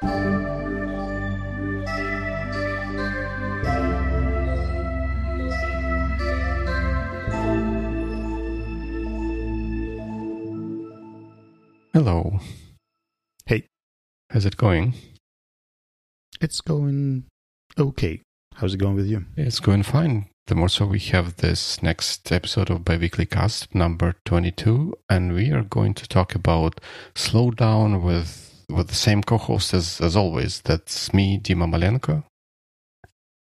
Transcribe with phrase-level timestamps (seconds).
[0.00, 0.38] Hello.
[13.46, 13.66] Hey.
[14.30, 14.94] How's it going?
[16.40, 17.24] It's going
[17.76, 18.22] okay.
[18.54, 19.24] How's it going with you?
[19.36, 20.28] It's going fine.
[20.46, 25.50] The more so we have this next episode of Biweekly Cast number 22, and we
[25.50, 26.80] are going to talk about
[27.16, 30.60] slowdown with with the same co-host as, as always.
[30.62, 32.24] That's me, Dima Malenko.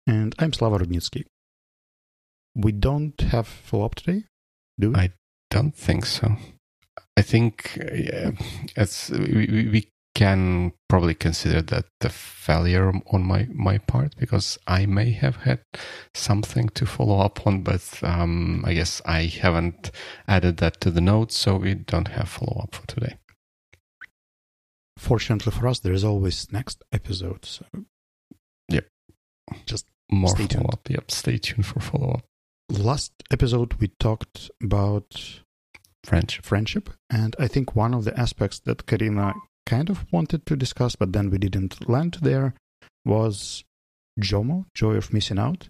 [0.06, 1.24] And I'm Slava Rudnitsky.
[2.54, 4.24] We don't have follow-up today,
[4.78, 4.96] do we?
[4.96, 5.12] I
[5.50, 6.36] don't think so.
[7.16, 8.30] I think yeah,
[8.76, 14.86] it's we, we can probably consider that a failure on my my part because I
[14.86, 15.60] may have had
[16.14, 19.90] something to follow up on, but um, I guess I haven't
[20.26, 23.16] added that to the notes, so we don't have follow up for today.
[24.98, 27.44] Fortunately for us, there is always next episode.
[27.44, 27.64] So
[28.68, 28.86] Yep.
[29.64, 30.52] Just More Stay tuned.
[30.64, 30.90] follow up.
[30.90, 32.24] Yep, stay tuned for follow up.
[32.70, 35.40] last episode we talked about
[36.04, 36.40] French.
[36.42, 40.96] friendship, and I think one of the aspects that Karina kind of wanted to discuss,
[40.96, 42.54] but then we didn't land there,
[43.04, 43.64] was
[44.20, 45.68] JOMO, joy of missing out,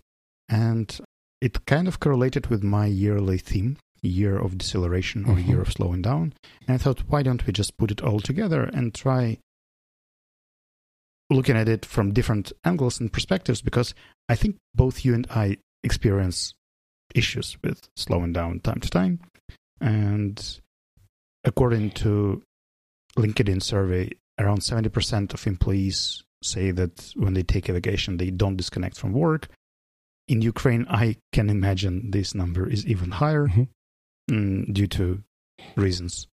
[0.49, 0.99] and
[1.41, 5.47] it kind of correlated with my yearly theme, year of deceleration or Mhm.
[5.49, 6.33] year of slowing down.
[6.67, 9.39] And I thought, why don't we just put it all together and try
[11.31, 13.63] looking at it from different angles and perspectives?
[13.63, 13.95] Because
[14.29, 16.55] I think both you and I experience
[17.15, 19.21] issues with slowing down time to time.
[19.81, 20.61] And
[21.45, 22.43] according to
[23.17, 28.57] LinkedIn survey, around 70% of employees say that when they take a vacation, they don't
[28.57, 29.49] disconnect from work.
[30.29, 33.69] In Ukraine, I can imagine this number is even higher Mhm.
[34.29, 35.23] Mm, due to
[35.77, 36.29] reasons.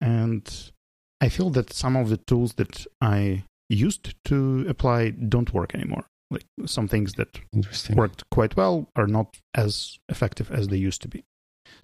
[0.00, 0.72] And
[1.20, 6.06] I feel that some of the tools that I used to apply don't work anymore.
[6.30, 7.38] Like some things that
[7.94, 11.24] worked quite well are not as effective as they used to be.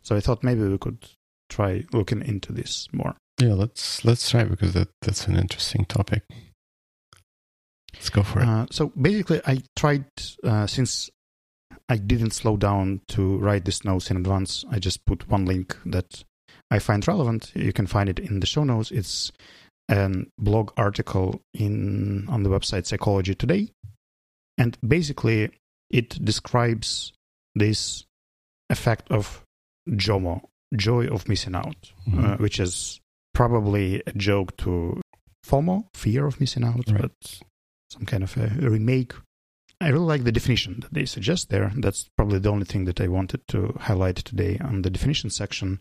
[0.03, 1.09] So I thought maybe we could
[1.49, 3.17] try looking into this more.
[3.39, 6.23] Yeah, let's let's try because that that's an interesting topic.
[7.95, 8.49] Let's go for it.
[8.49, 10.07] Uh, so basically, I tried
[10.45, 11.11] uh, since
[11.91, 14.65] I didn't slow down to write this notes in advance.
[14.71, 16.23] I just put one link that
[16.71, 17.51] I find relevant.
[17.55, 18.93] You can find it in the show notes.
[18.93, 19.33] It's
[19.91, 20.09] a
[20.39, 23.71] blog article in on the website Psychology Today,
[24.57, 25.51] and basically
[25.91, 27.13] it describes
[27.57, 28.05] this
[28.71, 29.43] effect of
[29.89, 30.43] JOMO,
[30.77, 32.25] joy of missing out, Mhm.
[32.25, 33.01] uh, which is
[33.35, 35.01] probably a joke to
[35.45, 37.01] FOMO, fear of missing out, Right.
[37.03, 37.41] but
[37.91, 39.13] some kind of a remake.
[39.81, 41.73] I really like the definition that they suggest there.
[41.75, 45.81] That's probably the only thing that I wanted to highlight today on the definition section.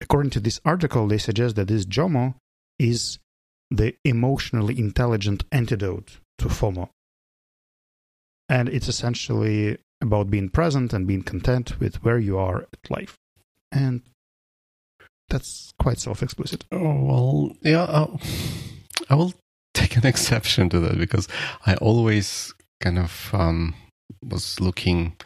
[0.00, 2.34] According to this article, they suggest that this JOMO
[2.78, 3.18] is
[3.70, 6.88] the emotionally intelligent antidote to FOMO.
[8.48, 13.16] And it's essentially about being present and being content with where you are at life.
[13.70, 14.02] And
[15.28, 16.64] that's quite self explicit.
[16.70, 18.06] Oh well, yeah.
[19.10, 19.34] I will
[19.72, 21.28] take an exception to that because
[21.66, 23.74] I always kind of um,
[24.22, 25.16] was looking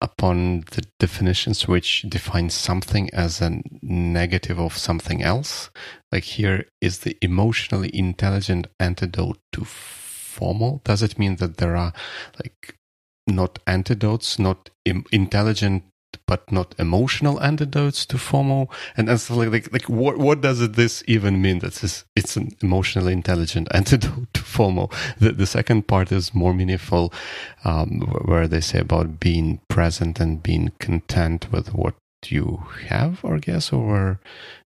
[0.00, 5.70] upon the definitions which define something as a negative of something else.
[6.10, 10.82] Like here is the emotionally intelligent antidote to FOMO.
[10.84, 11.92] Does it mean that there are
[12.42, 12.76] like
[13.26, 15.84] not antidotes, not Im- intelligent
[16.26, 18.68] but not emotional antidotes to FOMO?
[18.96, 21.60] And so like like, like what what does it, this even mean?
[21.60, 24.92] That this it's an emotionally intelligent antidote to FOMO.
[25.18, 27.12] The the second part is more meaningful,
[27.64, 31.94] um, where they say about being present and being content with what
[32.26, 34.20] you have, or guess, or where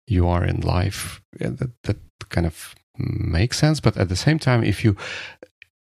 [0.07, 1.21] you are in life.
[1.39, 1.97] Yeah, that that
[2.29, 3.79] kind of makes sense.
[3.79, 4.95] But at the same time, if you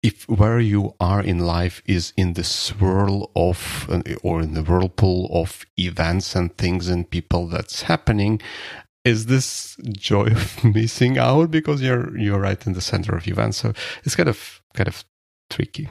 [0.01, 3.89] if where you are in life is in the swirl of
[4.23, 8.41] or in the whirlpool of events and things and people that's happening
[9.05, 11.51] is this joy of missing out?
[11.51, 13.57] Because you're you're right in the center of events.
[13.57, 13.73] So
[14.03, 15.03] it's kind of kind of
[15.49, 15.89] tricky.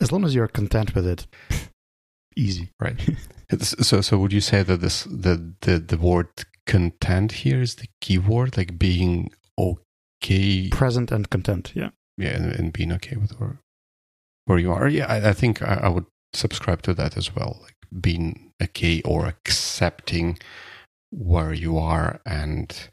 [0.00, 1.26] As long as you're content with it,
[2.36, 2.70] easy.
[2.80, 3.00] right.
[3.60, 6.28] So so would you say that this the the, the word
[6.66, 8.56] content here is the key word?
[8.56, 10.70] Like being okay?
[10.70, 11.90] Present and content, yeah.
[12.16, 13.58] Yeah, and, and being okay with where
[14.44, 14.88] where you are.
[14.88, 19.02] Yeah, I, I think I, I would subscribe to that as well, like being okay
[19.02, 20.38] or accepting
[21.10, 22.88] where you are and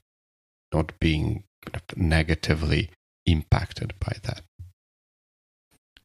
[0.73, 2.89] not being kind of negatively
[3.25, 4.41] impacted by that.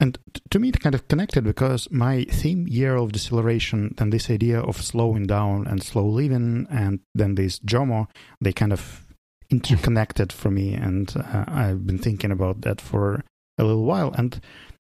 [0.01, 0.19] And
[0.51, 4.61] to me, it kind of connected because my theme year of deceleration and this idea
[4.61, 8.09] of slowing down and slow living, and then this JOMO,
[8.41, 9.04] they kind of
[9.50, 13.25] interconnected for me, and uh, I've been thinking about that for
[13.58, 14.12] a little while.
[14.17, 14.41] And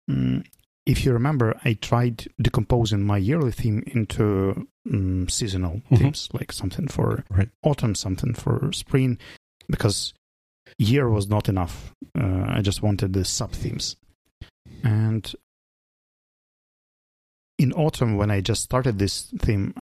[0.09, 0.45] um,
[0.87, 5.97] if you remember, I tried decomposing my yearly theme into um, seasonal mm-hmm.
[5.97, 7.49] themes, like something for right.
[7.63, 9.19] autumn, something for spring,
[9.69, 10.15] because
[10.79, 11.93] year was not enough.
[12.19, 13.97] Uh, I just wanted the sub themes.
[14.83, 15.33] And
[17.59, 19.75] in autumn, when I just started this theme,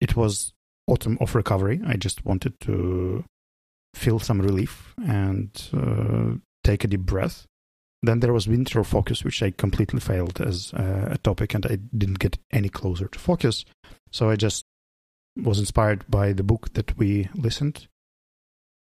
[0.00, 0.52] it was
[0.86, 1.80] autumn of recovery.
[1.86, 3.24] I just wanted to
[3.94, 7.46] feel some relief and uh, take a deep breath.
[8.02, 12.18] Then there was winter focus, which I completely failed as a topic, and I didn't
[12.18, 13.64] get any closer to focus.
[14.10, 14.64] So I just
[15.36, 17.88] was inspired by the book that we listened,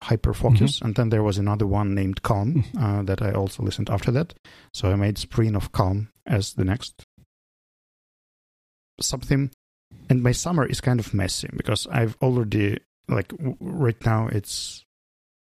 [0.03, 0.85] Hyperfocus, mm-hmm.
[0.85, 2.83] and then there was another one named Calm mm-hmm.
[2.83, 4.35] uh, that I also listened after that.
[4.71, 7.03] So I made Spring of Calm as the next
[9.01, 9.51] something.
[10.09, 14.85] And my summer is kind of messy because I've already like right now it's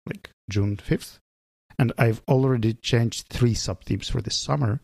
[0.08, 1.20] like June fifth,
[1.80, 4.82] and I've already changed three sub themes for this summer.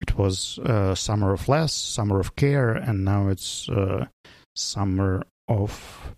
[0.00, 4.06] It was uh, summer of less, summer of care, and now it's uh,
[4.54, 6.14] summer of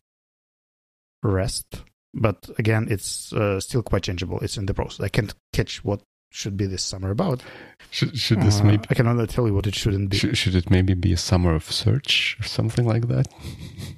[1.22, 1.82] rest.
[2.14, 4.40] But again, it's uh, still quite changeable.
[4.40, 5.04] It's in the process.
[5.04, 6.00] I can't catch what
[6.32, 7.42] should be this summer about.
[7.90, 8.84] Should, should this uh, maybe?
[8.90, 10.16] I can only tell you what it shouldn't be.
[10.16, 13.28] Should, should it maybe be a summer of search or something like that?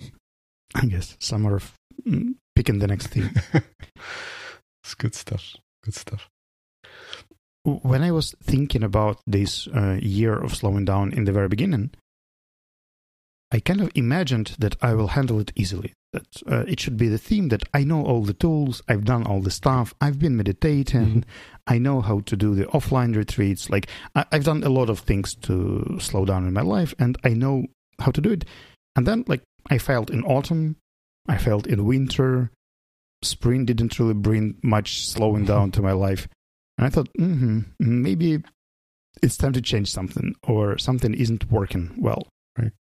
[0.74, 1.72] I guess summer of
[2.06, 3.30] mm, picking the next theme.
[4.88, 5.54] it's good stuff.
[5.84, 6.30] Good stuff.
[7.64, 11.90] When I was thinking about this uh, year of slowing down in the very beginning,
[13.52, 15.92] I kind of imagined that I will handle it easily.
[16.14, 19.26] That uh, it should be the theme that I know all the tools, I've done
[19.26, 21.30] all the stuff, I've been meditating, mm-hmm.
[21.66, 23.68] I know how to do the offline retreats.
[23.68, 27.18] Like, I- I've done a lot of things to slow down in my life, and
[27.24, 27.66] I know
[28.00, 28.46] how to do it.
[28.96, 30.76] And then, like, I failed in autumn,
[31.28, 32.50] I failed in winter,
[33.22, 35.52] spring didn't really bring much slowing mm-hmm.
[35.52, 36.28] down to my life.
[36.76, 38.42] And I thought, mm-hmm, maybe
[39.22, 42.28] it's time to change something, or something isn't working well.
[42.56, 42.72] Right.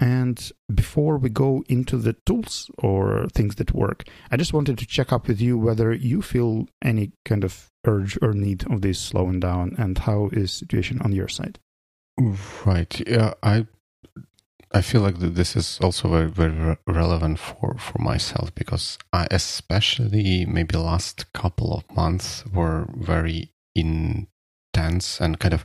[0.00, 4.86] And before we go into the tools or things that work, I just wanted to
[4.86, 8.98] check up with you whether you feel any kind of urge or need of this
[8.98, 11.60] slowing down and how is situation on your side?
[12.66, 13.00] Right.
[13.08, 13.66] Yeah, I
[14.74, 20.44] I feel like this is also very very relevant for for myself because I especially
[20.46, 25.64] maybe last couple of months were very intense and kind of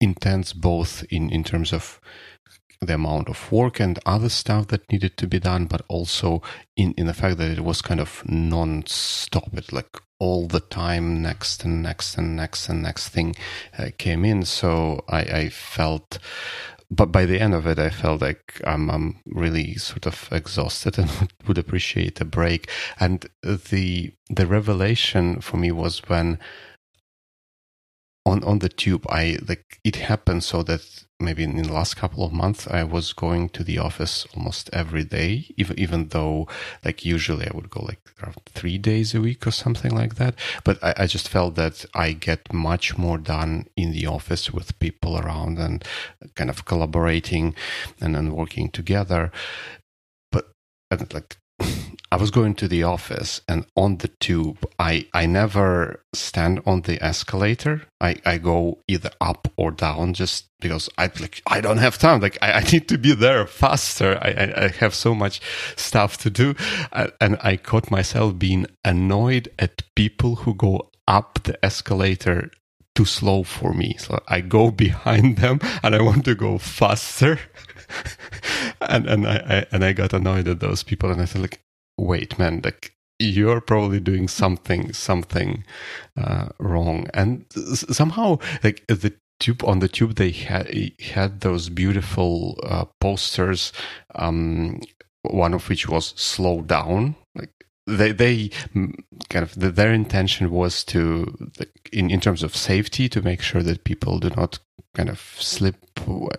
[0.00, 2.00] intense both in in terms of
[2.80, 6.40] the amount of work and other stuff that needed to be done, but also
[6.76, 9.52] in, in the fact that it was kind of non-stop.
[9.54, 13.34] It like all the time, next and next and next and next thing
[13.76, 14.44] uh, came in.
[14.44, 16.18] So I, I felt
[16.90, 20.98] but by the end of it, I felt like I'm, I'm really sort of exhausted
[20.98, 21.10] and
[21.46, 22.70] would appreciate a break.
[22.98, 26.38] And the the revelation for me was when
[28.26, 32.24] on on the tube, I like it happened so that maybe in the last couple
[32.24, 36.46] of months i was going to the office almost every day even even though
[36.84, 40.34] like usually i would go like around three days a week or something like that.
[40.64, 44.78] But I, I, just felt that i get much more done in the office with
[44.78, 45.84] people around and
[46.34, 47.54] kind of collaborating
[48.00, 49.30] and then working together.
[50.32, 50.50] But
[50.90, 51.36] like
[52.10, 56.82] I was going to the office and on the tube, I, I never stand on
[56.82, 57.82] the escalator.
[58.00, 62.20] I, I go either up or down just because I like I don't have time.
[62.20, 64.18] Like I, I need to be there faster.
[64.22, 65.40] I, I, I have so much
[65.76, 66.54] stuff to do.
[67.20, 72.50] and I caught myself being annoyed at people who go up the escalator
[72.94, 73.94] too slow for me.
[73.98, 77.38] So I go behind them and I want to go faster.
[78.80, 81.60] and and I, I, and I got annoyed at those people and I said like
[81.98, 85.64] wait, man, like you're probably doing something something
[86.16, 87.08] uh, wrong.
[87.12, 93.72] And somehow like the tube on the tube they had had those beautiful uh, posters
[94.14, 94.80] um,
[95.22, 97.16] one of which was slow down.
[97.34, 97.52] Like
[97.86, 98.50] they they
[99.28, 101.50] kind of their intention was to
[101.92, 104.60] in in terms of safety to make sure that people do not
[104.94, 105.76] kind of slip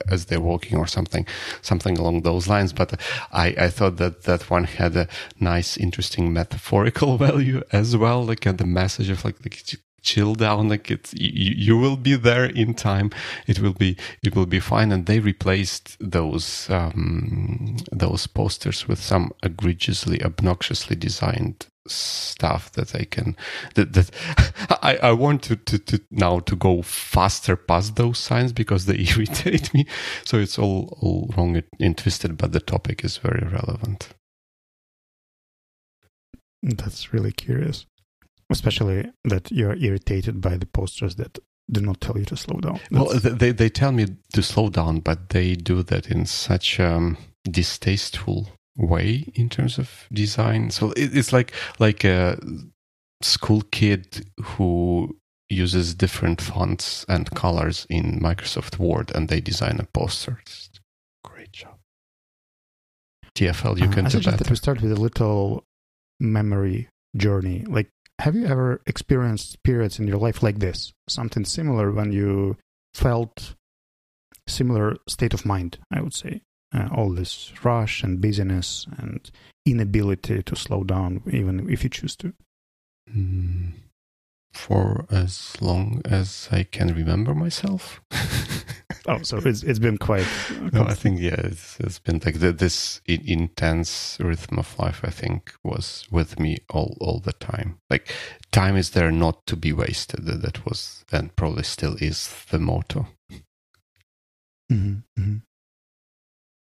[0.08, 1.26] as they're walking or something
[1.62, 2.74] something along those lines.
[2.74, 3.00] But
[3.32, 5.08] i i thought that that one had a
[5.40, 9.64] nice interesting metaphorical value as well like uh, the message of like, like
[10.02, 13.12] chill down like it's you, you, will be there in time.
[13.48, 14.92] It will be it will be fine.
[14.92, 23.06] And they replaced those um those posters with some egregiously obnoxiously designed stuff that I
[23.06, 23.36] can
[23.76, 24.12] that that
[24.82, 28.98] I, I want to, to, to now to go faster past those signs because they
[29.16, 29.86] irritate me.
[30.26, 34.10] So it's all all wrong and twisted, but the topic is very relevant.
[36.62, 37.86] That's really curious.
[38.52, 41.38] Especially that you're irritated by the posters that
[41.72, 42.80] do not tell you to slow down.
[42.92, 46.26] Well, That's- th- they they tell me to slow down, but they do that in
[46.26, 47.18] such um,
[47.50, 50.72] distasteful way in terms of design.
[50.72, 52.40] So it's like like a
[53.22, 55.16] school kid who
[55.50, 60.42] uses different fonts and colors in Microsoft Word, and they design a poster.
[61.24, 61.76] Great job.
[63.36, 64.38] TFL, you Uh, can I do better.
[64.38, 65.64] that we start with a little
[66.20, 67.64] memory journey.
[67.68, 70.94] Like, have you ever experienced periods in your life like this?
[71.08, 72.58] Something similar when you
[72.94, 73.56] felt
[74.48, 76.42] similar state of mind, I would say.
[76.72, 79.32] Uh, all this rush and busyness and
[79.66, 82.34] inability to slow down, even if you choose to.
[83.12, 83.74] Mm,
[84.54, 88.02] for as long as I can remember myself.
[89.08, 90.28] Oh, so it's it's been quite.
[90.74, 95.02] No, I think yeah, it's, it's been like the, this intense rhythm of life.
[95.04, 97.80] I think was with me all all the time.
[97.90, 98.12] Like
[98.52, 100.26] time is there not to be wasted.
[100.26, 103.08] That, was and probably still is the motto.
[104.72, 105.42] Mhm, mhm.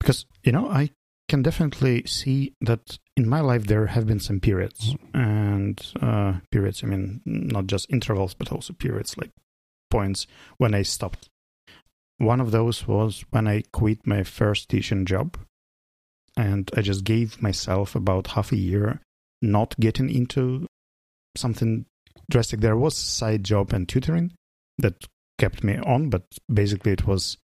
[0.04, 0.90] Because, you know, I
[1.30, 4.98] can definitely see that in my life there have been some periods.
[5.14, 9.32] And uh, periods, I mean, not just intervals, but also periods like
[9.90, 11.30] points when I stopped.
[12.18, 15.38] One of those was when I quit my first teaching job.
[16.36, 19.00] And I just gave myself about half a year
[19.42, 20.68] not getting into
[21.38, 21.86] something
[22.30, 22.60] drastic.
[22.60, 24.34] There was side job and tutoring
[24.80, 25.06] that
[25.40, 27.38] kept me on, but basically it was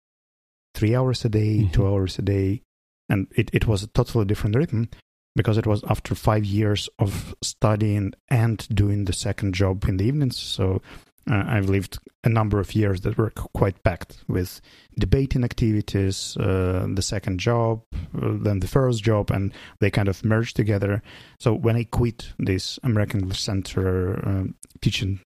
[0.76, 1.74] three hours a day, Mhm.
[1.74, 2.62] two hours a day,
[3.10, 4.90] and it, it was a totally different rhythm
[5.36, 10.06] because it was after five years of studying and doing the second job in the
[10.06, 10.38] evenings.
[10.38, 10.82] So
[11.30, 14.62] uh, I've lived a number of years that were quite packed with
[14.98, 17.84] debating activities, uh, the second job,
[18.20, 21.02] uh, then the first job, and they kind of merged together.
[21.40, 25.20] So when I quit this American English Center um, teaching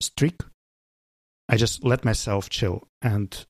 [0.00, 0.40] streak,
[1.48, 3.44] I just let myself chill and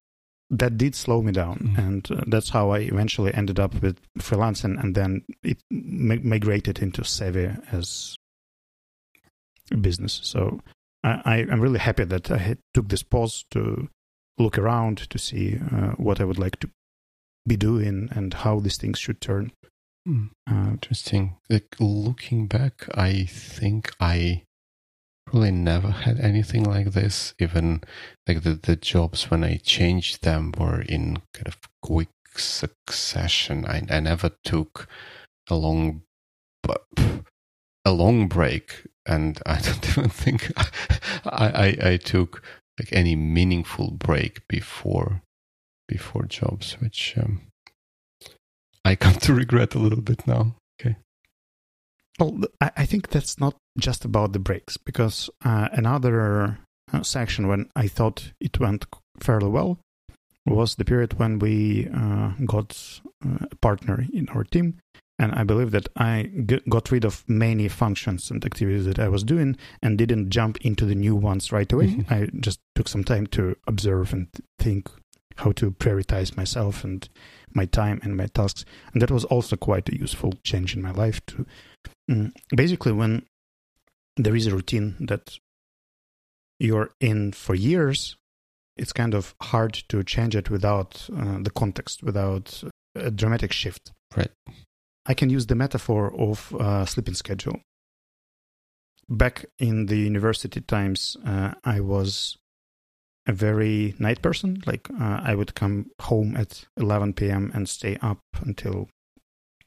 [0.51, 1.79] that did slow me down Mhm.
[1.79, 6.79] and uh, that's how i eventually ended up with freelancing and then it mi- migrated
[6.81, 8.17] into savvy as
[9.71, 10.61] a business so
[11.03, 13.89] i I- i'm really happy that i had, took this pause to
[14.39, 16.69] look around to see uh, what i would like to
[17.47, 19.53] be doing and how these things should turn
[20.07, 21.37] Mm, uh, Interesting.
[21.49, 24.43] Like looking back, I think I
[25.27, 27.35] probably never had anything like this.
[27.39, 27.83] Even
[28.27, 33.65] like the the jobs when I changed them were in kind of quick succession.
[33.67, 34.89] I I never took
[35.49, 36.03] a long
[37.85, 40.51] a long break, and I don't even think
[41.27, 42.43] I I, I took
[42.79, 45.23] like any meaningful break before
[45.87, 47.43] before jobs, which um,
[48.85, 50.57] I come to regret a little bit now.
[52.19, 56.59] Well, I I think that's not just about the breaks, because uh, another
[56.93, 58.87] uh, section when I thought it went
[59.21, 59.79] fairly well
[60.47, 64.75] was the period when we uh, got uh, a partner in our team.
[65.19, 66.25] And I believe that I
[66.69, 70.85] got rid of many functions and activities that I was doing and didn't jump into
[70.85, 71.87] the new ones right away.
[71.87, 72.11] Mhm.
[72.11, 74.27] I just took some time to observe and
[74.59, 74.91] think
[75.37, 77.09] how to prioritize myself and
[77.55, 78.65] my time and my tasks.
[78.93, 81.47] And that was also quite a useful change in my life to
[82.55, 83.25] basically when
[84.17, 85.39] there is a routine that
[86.59, 88.17] you're in for years
[88.77, 92.63] it's kind of hard to change it without uh, the context without
[92.95, 93.93] a dramatic shift.
[94.17, 94.31] Right.
[95.07, 97.61] i can use the metaphor of uh, sleeping schedule.
[99.09, 102.37] Back in the university times uh, i was
[103.27, 104.63] a very night person.
[104.67, 108.89] Like uh, i would come home at 11 p.m and stay up until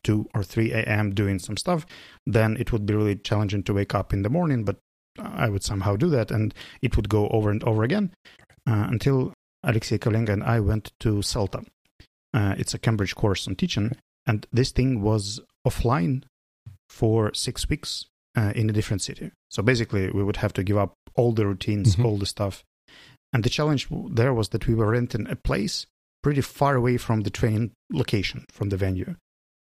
[0.08, 1.14] 2 or 3 a.m.
[1.14, 1.86] doing some stuff,
[2.26, 4.78] then it would be really challenging to wake up in the morning, but
[5.20, 8.12] I would somehow do that and it would go over and over again
[8.72, 9.34] uh, until
[9.64, 11.66] Alexei Kolenga and I went to CELTA.
[12.34, 13.92] Uh, it's a Cambridge course on teaching,
[14.26, 16.24] and this thing was offline
[16.90, 18.06] for six weeks
[18.38, 19.32] uh, in a different city.
[19.50, 22.06] So basically, we would have to give up all the routines, Mhm.
[22.06, 22.64] all the stuff.
[23.34, 23.88] And the challenge
[24.20, 25.86] there was that we were renting a place
[26.24, 29.16] pretty far away from the training location, from the venue.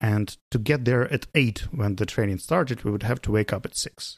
[0.01, 3.51] And to get there at 8 when the training started, we would have to wake
[3.51, 4.17] up at 6.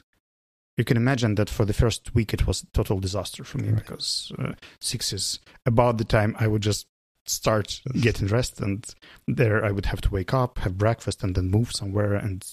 [0.76, 3.68] You can imagine that for the first week it was a total disaster for me
[3.70, 3.76] Right.
[3.76, 6.86] because uh, 6 is about the time I would just
[7.26, 8.60] start getting rest.
[8.60, 8.86] And
[9.26, 12.44] there I would have to wake up, have breakfast, and then move somewhere and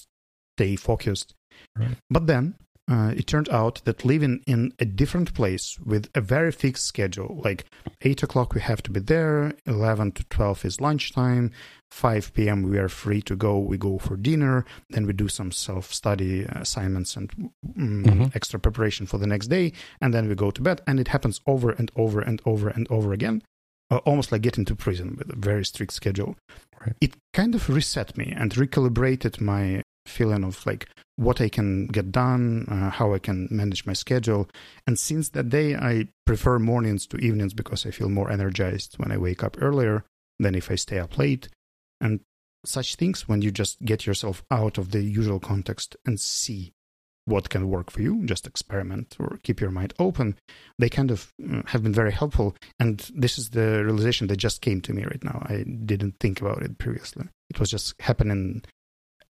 [0.58, 1.36] stay focused.
[1.78, 1.98] Right.
[2.10, 2.56] But then
[2.90, 7.40] uh, it turned out that living in a different place with a very fixed schedule,
[7.44, 7.66] like
[8.02, 11.52] 8 o'clock we have to be there, 11 to 12 is lunchtime,
[11.92, 12.64] 5 p.m.
[12.64, 16.46] we are free to go, we go for dinner, then we do some self study
[16.50, 18.26] assignments and mm, mm-hmm.
[18.34, 20.82] extra preparation for the next day, and then we go to bed.
[20.88, 23.44] And it happens over and over and over and over again,
[23.92, 26.38] uh, almost like getting to prison with a very strict schedule.
[26.82, 26.96] Right.
[27.02, 32.12] It kind of reset me and recalibrated my feeling of like what I can get
[32.12, 34.50] done, uh, how I can manage my schedule.
[34.88, 39.12] And since that day, I prefer mornings to evenings because I feel more energized when
[39.12, 40.06] I wake up earlier
[40.40, 41.50] than if I stay up late.
[42.00, 42.22] And
[42.66, 46.72] such things, when you just get yourself out of the usual context and see
[47.26, 50.36] what can work for you, just experiment or keep your mind open,
[50.78, 52.56] they kind of uh, have been very helpful.
[52.80, 55.46] And this is the realization that just came to me right now.
[55.48, 57.28] I didn't think about it previously.
[57.50, 58.64] It was just happening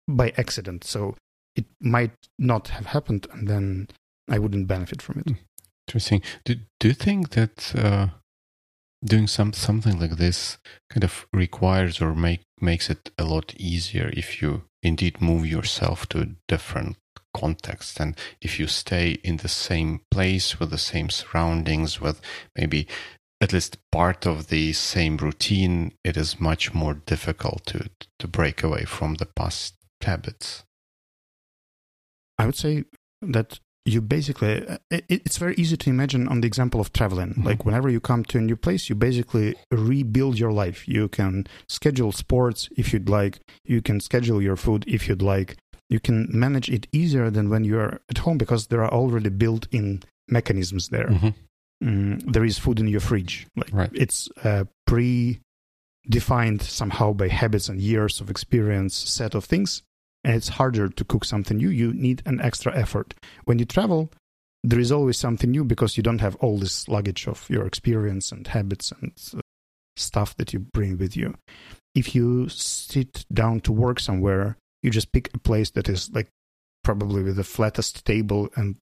[0.08, 0.84] by accident.
[0.84, 1.16] So
[1.56, 3.88] it might not have happened, and then
[4.30, 5.30] I wouldn't benefit from it.
[5.30, 5.40] Hmm.
[5.88, 6.22] Interesting.
[6.46, 8.08] Do, do you think that uh,
[9.04, 10.58] doing some something like this
[10.90, 16.08] kind of requires or make makes it a lot easier if you indeed move yourself
[16.10, 16.98] to a different
[17.36, 22.22] context and if you stay in the same place with the same surroundings with
[22.56, 22.88] maybe
[23.42, 28.64] at least part of the same routine it is much more difficult to to break
[28.64, 30.64] away from the past habits?
[32.38, 32.86] I would say
[33.22, 37.30] that you basically uh, it's very easy to imagine on the example of traveling.
[37.30, 37.48] Mm-hmm.
[37.48, 40.88] like whenever you come to a new place you basically rebuild your life.
[40.88, 43.40] You can schedule sports if you'd like.
[43.64, 45.58] You can schedule your food if you'd like.
[45.90, 49.68] You can manage it easier than when you're at home because there are already built
[49.72, 51.08] in mechanisms there.
[51.08, 51.88] Mm-hmm.
[51.88, 53.46] mm, there is food in your fridge.
[53.56, 53.92] Like right.
[53.94, 55.40] it's a pre
[56.10, 59.84] defined somehow by habits and years of experience set of things
[60.26, 61.70] and it's harder to cook something new.
[61.70, 63.14] You need an extra effort.
[63.44, 64.12] When you travel,
[64.64, 68.32] there is always something new because you don't have all this luggage of your experience
[68.32, 69.40] and habits and uh,
[69.96, 71.36] stuff that you bring with you.
[71.94, 76.30] If you sit down to work somewhere, you just pick a place that is like
[76.84, 78.78] probably with the flattest table and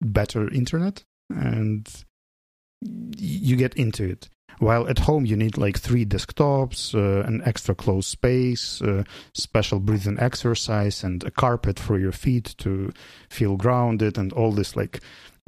[0.00, 2.04] better internet and
[2.82, 4.30] you get into it.
[4.60, 9.80] While at home, you need like three desktops, uh, an extra closed space, uh, special
[9.80, 12.92] breathing exercise, and a carpet for your feet to
[13.30, 15.00] feel grounded, and all this like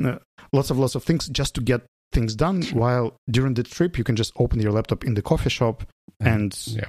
[0.02, 0.16] uh,
[0.54, 2.62] lots of lots of things just to get things done.
[2.72, 5.84] While during the trip, you can just open your laptop in the coffee shop
[6.18, 6.88] and yeah.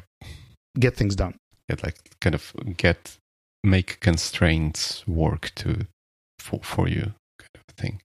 [0.79, 1.35] get things done.
[1.69, 3.17] Get like kind of get
[3.65, 5.87] make constraints work to
[6.39, 8.01] for for you kind of thing.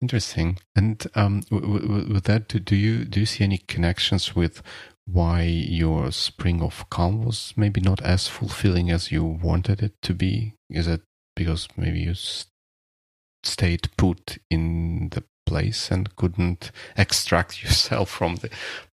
[0.00, 0.58] Interesting.
[0.76, 4.62] And um, with that, do you do you see any connections with
[5.06, 10.14] why your spring of calm was maybe not as fulfilling as you wanted it to
[10.14, 10.54] be?
[10.70, 11.02] Is it
[11.34, 12.14] because maybe you
[13.42, 18.50] stayed put in the place and couldn't extract yourself from the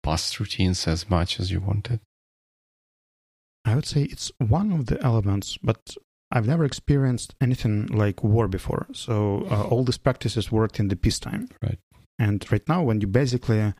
[0.04, 2.00] past routines as much as you wanted?
[3.66, 5.96] I would say it's one of the elements, but
[6.32, 8.88] I've never experienced anything like war before.
[8.94, 11.50] So uh, all these practices worked in the peacetime.
[11.62, 11.80] Right.
[12.20, 13.74] And right now, when you basically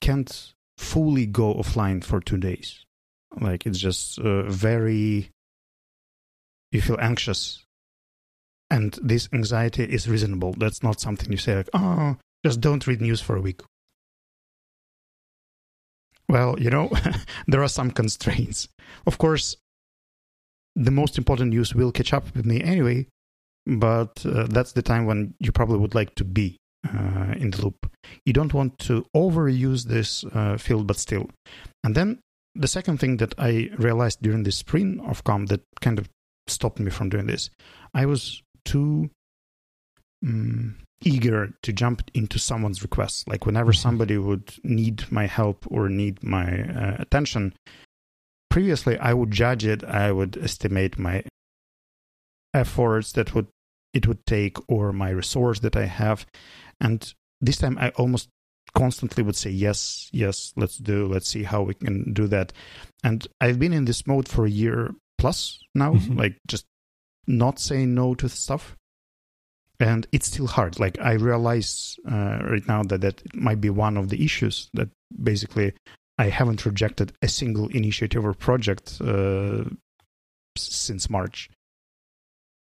[0.00, 2.84] can't fully go offline for two days,
[3.40, 5.30] like it's just uh, very,
[6.72, 7.64] you feel anxious.
[8.70, 10.52] And this anxiety is reasonable.
[10.58, 13.62] That's not something you say like, oh, just don't read news for a week.
[16.28, 16.90] Well, you know,
[17.46, 18.68] there are some constraints.
[19.06, 19.56] Of course,
[20.78, 23.06] the most important news will catch up with me anyway,
[23.66, 27.62] but uh, that's the time when you probably would like to be uh, in the
[27.62, 27.90] loop.
[28.24, 31.30] You don't want to overuse this uh, field, but still.
[31.82, 32.20] And then
[32.54, 36.08] the second thing that I realized during this sprint of Calm that kind of
[36.46, 37.50] stopped me from doing this,
[37.92, 39.10] I was too
[40.24, 43.28] um, eager to jump into someone's request.
[43.28, 43.82] Like whenever mm-hmm.
[43.82, 47.54] somebody would need my help or need my uh, attention,
[48.58, 51.22] previously I would judge it, I would estimate my
[52.52, 53.46] efforts that would
[53.94, 56.26] it would take or my resource that I have.
[56.80, 58.28] And this time I almost
[58.74, 62.52] constantly would say yes, yes, let's do, let's see how we can do that.
[63.04, 66.18] And I've been in this mode for a year plus now, mm-hmm.
[66.18, 66.66] like just
[67.28, 68.74] not saying no to stuff.
[69.78, 70.80] And it's still hard.
[70.80, 74.88] Like I realize uh, right now that that might be one of the issues that
[75.22, 75.74] basically
[76.18, 79.64] I haven't rejected a single initiative or project uh,
[80.56, 81.50] since March.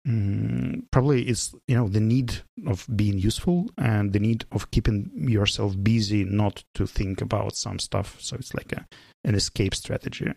[0.07, 5.09] Mm, probably it's you know the need of being useful and the need of keeping
[5.15, 8.17] yourself busy, not to think about some stuff.
[8.21, 8.85] So it's like a,
[9.23, 10.31] an escape strategy.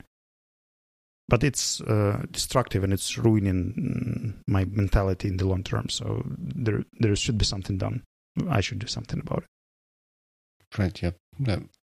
[1.28, 5.88] but it's uh, destructive and it's ruining mm, my mentality in the long term.
[5.90, 8.02] So there there should be something done.
[8.48, 10.78] I should do something about it.
[10.78, 11.02] Right.
[11.02, 11.10] Yeah.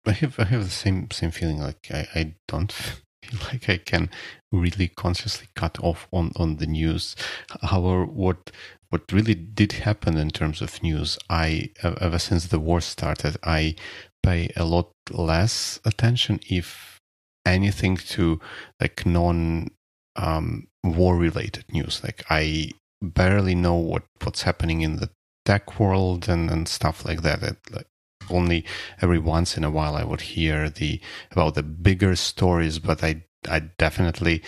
[0.06, 1.60] I have I have the same same feeling.
[1.60, 2.72] Like I, I don't
[3.24, 4.10] feel like I can
[4.52, 7.16] really consciously cut off on on the news.
[7.62, 8.52] However, what
[8.90, 13.76] what really did happen in terms of news, I ever since the war started, I
[14.24, 17.00] pay a lot less attention if
[17.46, 18.40] anything to
[18.80, 19.70] like non
[20.16, 22.02] um, war related news.
[22.04, 25.10] Like I barely know what what's happening in the
[25.46, 27.44] tech world and, and stuff like that.
[27.44, 27.88] It, like
[28.32, 28.66] only
[29.02, 33.24] every once in a while I would hear the about the bigger stories, but I
[33.48, 34.44] I definitely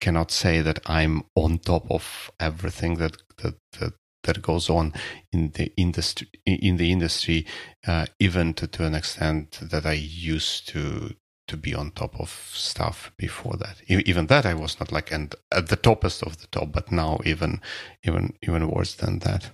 [0.00, 3.92] cannot say that I'm on top of everything that that that,
[4.24, 4.92] that goes on
[5.32, 7.46] in the industry in the industry,
[7.86, 11.14] uh, even to, to an extent that I used to
[11.48, 13.80] to be on top of stuff before that.
[13.88, 17.20] Even that I was not like and at the toppest of the top, but now
[17.24, 17.60] even
[18.04, 19.50] even even worse than that.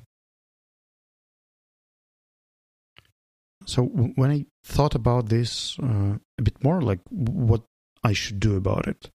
[3.67, 7.63] So when I thought about this uh, a bit more, like what
[8.03, 9.11] I should do about it,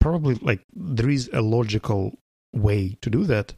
[0.00, 2.18] probably like there is a logical
[2.52, 3.54] way to do that,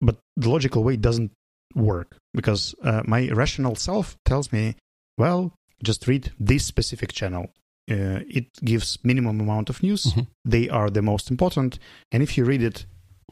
[0.00, 1.32] but the logical way doesn't
[1.74, 4.76] work because uh, my rational self tells me,
[5.18, 7.46] well, just read this specific channel.
[7.90, 10.06] Uh, it gives minimum amount of news.
[10.06, 10.22] Mm-hmm.
[10.44, 11.78] They are the most important,
[12.10, 12.84] and if you read it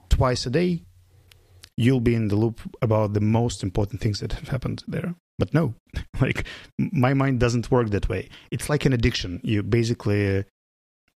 [0.09, 0.85] twice a day,
[1.77, 5.15] you'll be in the loop about the most important things that have happened there.
[5.39, 5.75] But no,
[6.21, 6.47] like
[6.79, 8.29] my mind doesn't work that way.
[8.51, 9.41] It's like an addiction.
[9.43, 10.43] You basically uh,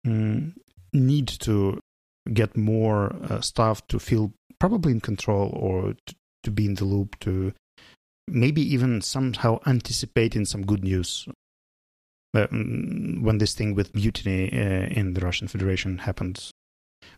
[0.06, 0.54] mm,
[0.92, 1.78] need to
[2.32, 6.84] get more uh, stuff to feel probably in control or to, to be in the
[6.84, 7.52] loop to
[8.26, 11.26] maybe even somehow anticipating some good news
[12.34, 16.50] uh, mm, when this thing with mutiny uh, in the Russian Federation happened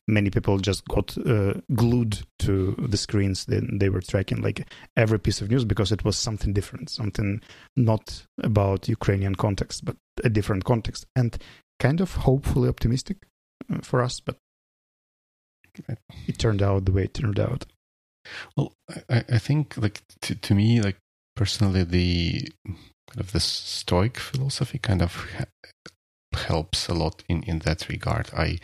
[0.07, 4.67] many people just got uh, glued to the screens then they were tracking like
[4.97, 7.41] every piece of news because it was something different something
[7.77, 11.39] not about ukrainian context but a different context and
[11.79, 13.19] kind of hopefully optimistic
[13.73, 14.37] uh, for us but
[16.27, 17.65] it turned out the way it turned out.
[18.57, 18.73] Well
[19.09, 20.97] i, I think like to, to me like
[21.37, 25.27] personally the kind of the stoic philosophy kind of
[26.33, 28.31] helps a lot in in that regard.
[28.35, 28.59] I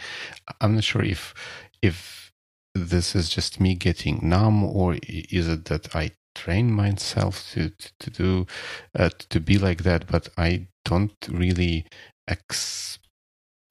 [0.61, 1.35] I'm not sure if
[1.83, 2.33] if
[2.75, 7.91] this is just me getting numb or is it that I train myself to to,
[8.01, 8.47] to do
[8.99, 11.87] uh, to be like that, but I don't really
[12.29, 12.99] ex-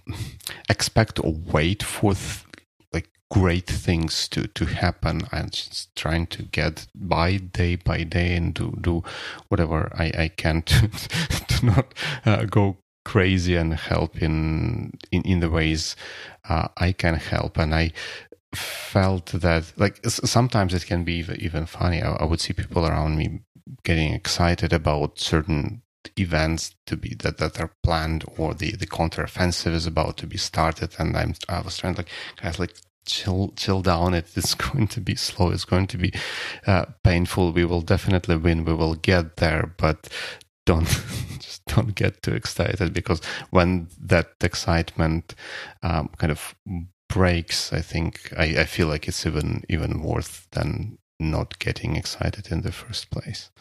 [0.69, 2.43] expect or wait for th-
[2.91, 5.21] like great things to to happen.
[5.31, 9.03] I'm just trying to get by day by day and do do
[9.49, 10.87] whatever I I can to,
[11.47, 11.93] to not
[12.25, 15.95] uh, go crazy and help in in, in the ways
[16.49, 17.57] uh, I can help.
[17.57, 17.91] And I
[18.53, 22.01] felt that like sometimes it can be even funny.
[22.01, 23.41] I, I would see people around me
[23.83, 25.81] getting excited about certain
[26.19, 30.37] events to be that, that are planned or the the counteroffensive is about to be
[30.37, 30.95] started.
[30.99, 32.09] And i'm i was trying to like
[32.41, 34.13] guys like chill chill down.
[34.13, 35.51] It it's going to be slow.
[35.51, 36.11] It's going to be
[36.67, 37.51] uh, painful.
[37.51, 38.65] We will definitely win.
[38.65, 39.73] We will get there.
[39.77, 40.09] But
[40.65, 40.87] don't
[41.39, 45.35] just don't get too excited because when that excitement
[45.83, 46.55] um, kind of
[47.09, 52.51] breaks, I think I, I feel like it's even even worse than not getting excited
[52.51, 53.51] in the first place.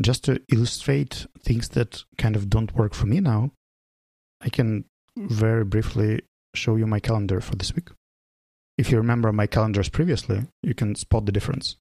[0.00, 3.50] Just to illustrate things that kind of don't work for me now,
[4.40, 4.84] I can
[5.16, 6.22] very briefly
[6.54, 7.88] show you my calendar for this week.
[8.78, 11.76] If you remember my calendars previously, you can spot the difference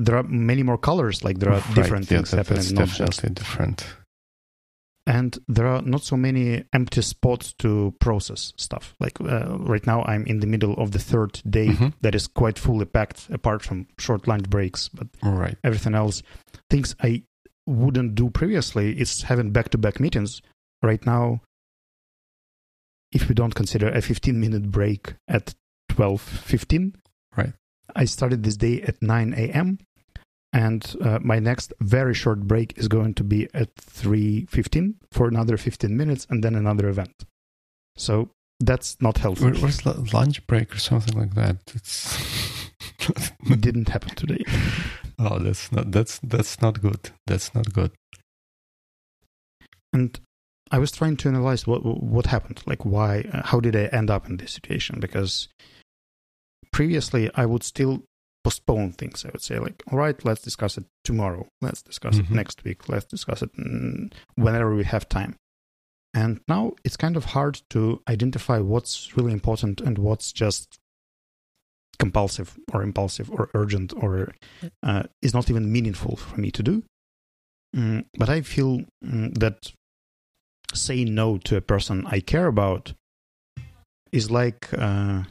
[0.00, 1.22] there are many more colors.
[1.22, 2.74] Like there are right, different yeah, things that, happening.
[2.74, 3.34] Not definitely just...
[3.34, 3.86] different.
[5.06, 8.94] And there are not so many empty spots to process stuff.
[9.00, 11.88] Like uh, right now, I'm in the middle of the third day mm-hmm.
[12.00, 14.88] that is quite fully packed, apart from short lunch breaks.
[14.88, 15.56] But right.
[15.64, 16.22] everything else,
[16.68, 17.24] things I
[17.66, 20.42] wouldn't do previously, is having back-to-back meetings.
[20.82, 21.40] Right now,
[23.12, 25.54] if we don't consider a 15 minute break at
[25.90, 26.94] 12:15,
[27.36, 27.52] right.
[27.96, 29.78] I started this day at 9 a.m
[30.52, 35.56] and uh, my next very short break is going to be at 3.15 for another
[35.56, 37.24] 15 minutes and then another event.
[37.96, 41.56] So that's not healthy Where, where's lunch break or something like that?
[41.74, 42.70] It's
[43.42, 44.44] it didn't happen today.
[45.22, 47.10] Oh that's not that's that's not good.
[47.26, 47.92] That's not good.
[49.92, 50.18] And
[50.70, 54.08] i was trying to analyze what what happened like why uh, how did i end
[54.10, 54.98] up in this situation?
[54.98, 55.48] Because
[56.72, 58.02] previously i would still
[58.44, 59.24] postpone things.
[59.24, 61.46] I would say, like, all right, let's discuss it tomorrow.
[61.60, 62.32] Let's discuss mm-hmm.
[62.32, 62.88] it next week.
[62.88, 63.50] Let's discuss it
[64.34, 65.36] whenever we have time.
[66.12, 70.78] And now it's kind of hard to identify what's really important and what's just
[71.98, 74.32] compulsive or impulsive or urgent or
[74.82, 76.82] uh, is not even meaningful for me to do.
[77.76, 79.72] Mm, but I feel mm, that
[80.74, 82.94] saying no to a person I care about
[84.10, 85.24] is like uh,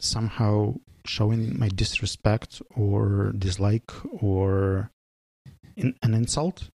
[0.00, 0.76] somehow
[1.06, 3.92] showing my disrespect or dislike
[4.22, 4.90] or
[5.76, 6.68] in, an insult.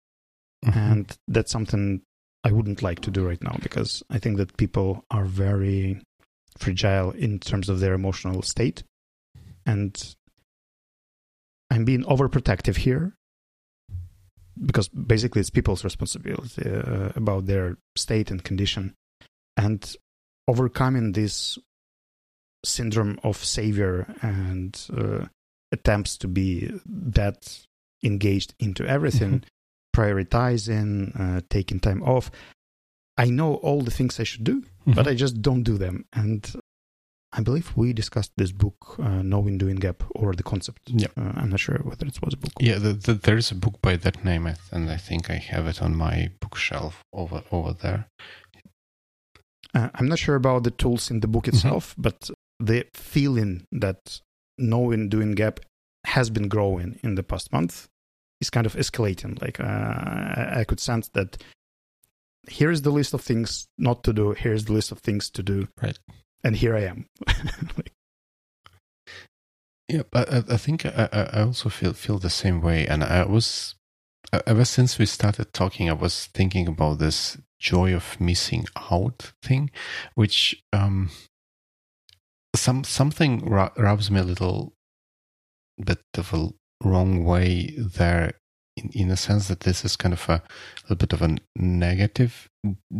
[0.65, 0.79] Mm-hmm.
[0.79, 2.01] And that's something
[2.43, 6.01] I wouldn't like to do right now because I think that people are very
[6.57, 8.83] fragile in terms of their emotional state.
[9.65, 10.15] And
[11.69, 13.15] I'm being overprotective here
[14.65, 18.95] because basically it's people's responsibility uh, about their state and condition.
[19.55, 19.95] And
[20.47, 21.57] overcoming this
[22.63, 25.25] syndrome of savior and uh,
[25.71, 27.65] attempts to be that
[28.03, 30.01] engaged into everything, mm-hmm.
[30.01, 32.31] prioritizing, uh, taking time off.
[33.17, 34.93] I know all the things I should do, mm-hmm.
[34.93, 36.05] but I just don't do them.
[36.13, 36.49] And
[37.31, 40.81] I believe we discussed this book, uh, Knowing Doing Gap, or the concept.
[40.87, 41.09] Yeah.
[41.15, 42.53] Uh, I'm not sure whether it was a book.
[42.59, 45.81] Yeah, the, the, there's a book by that name, and I think I have it
[45.81, 48.07] on my bookshelf over over there.
[49.75, 51.55] Uh, I'm not sure about the tools in the book mm-hmm.
[51.55, 52.01] itself, mm-hmm.
[52.03, 54.21] but the feeling that
[54.57, 55.59] knowing doing gap
[56.05, 57.87] has been growing in the past month
[58.41, 59.41] is kind of escalating.
[59.41, 61.41] Like uh, I could sense that
[62.47, 64.31] here's the list of things not to do.
[64.31, 65.67] Here's the list of things to do.
[65.81, 65.97] Right.
[66.43, 67.05] And here I am.
[67.77, 67.93] like,
[69.87, 72.85] yeah, but I, I think I, I also feel feel the same way.
[72.87, 73.75] And I was
[74.45, 79.71] ever since we started talking, I was thinking about this joy of missing out thing,
[80.15, 81.09] which um,
[82.55, 84.73] some something rubs me a little
[85.83, 86.49] bit of a
[86.83, 88.33] wrong way there
[88.75, 90.41] in, in a sense that this is kind of a, a
[90.83, 92.48] little bit of a negative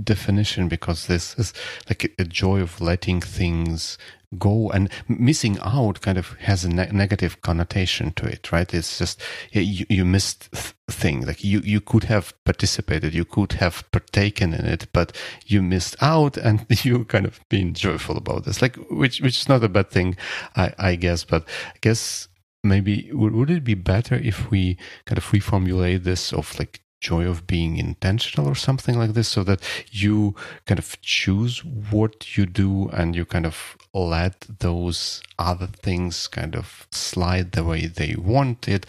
[0.03, 1.53] definition because this is
[1.89, 3.97] like a, joy of letting things
[4.37, 8.73] go and missing out kind of has a ne- negative connotation to it right?
[8.73, 13.53] It's just you, you missed th- thing like you you could have participated you could
[13.53, 18.45] have partaken in it but you missed out and you kind of being joyful about
[18.45, 20.17] this like which which is not a bad thing
[20.55, 22.27] i i guess but i guess
[22.63, 27.25] maybe would, would it be better if we kind of reformulate this of like joy
[27.25, 30.35] of being intentional or something like this so that you
[30.65, 36.55] kind of choose what you do and you kind of let those other things kind
[36.55, 38.85] of slide the way they want it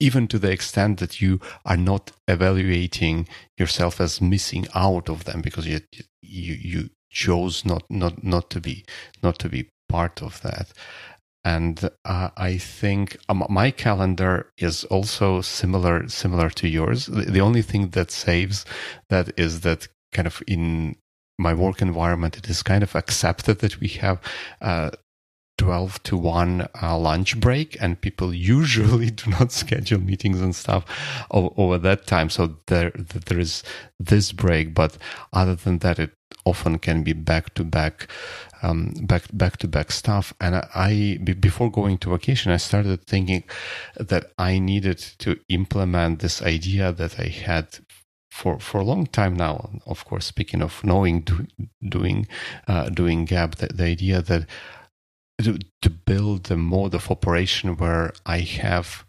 [0.00, 5.40] even to the extent that you are not evaluating yourself as missing out of them
[5.40, 5.80] because you
[6.22, 8.84] you, you chose not not not to be
[9.22, 10.72] not to be part of that
[11.44, 17.06] and uh, I think um, my calendar is also similar similar to yours.
[17.06, 18.64] The, only thing that saves
[19.08, 20.96] that is that kind of in
[21.38, 24.20] my work environment, it is kind of accepted that we have.
[24.60, 24.90] Uh,
[25.58, 30.84] 12 to 1 uh, lunch break and people usually do not schedule meetings and stuff
[31.32, 32.92] over, over that time so there
[33.26, 33.64] there is
[33.98, 34.96] this break but
[35.32, 36.12] other than that it
[36.44, 38.08] often can be back to back
[38.62, 40.34] um, back back to back stuff.
[40.40, 43.44] And I, before going to vacation, I started thinking
[43.96, 47.78] that I needed to implement this idea that I had
[48.30, 49.70] for for a long time now.
[49.86, 51.46] Of course, speaking of knowing do,
[51.88, 52.26] doing
[52.66, 54.46] uh, doing gap, the, the idea that
[55.42, 59.04] to, to build a mode of operation where I have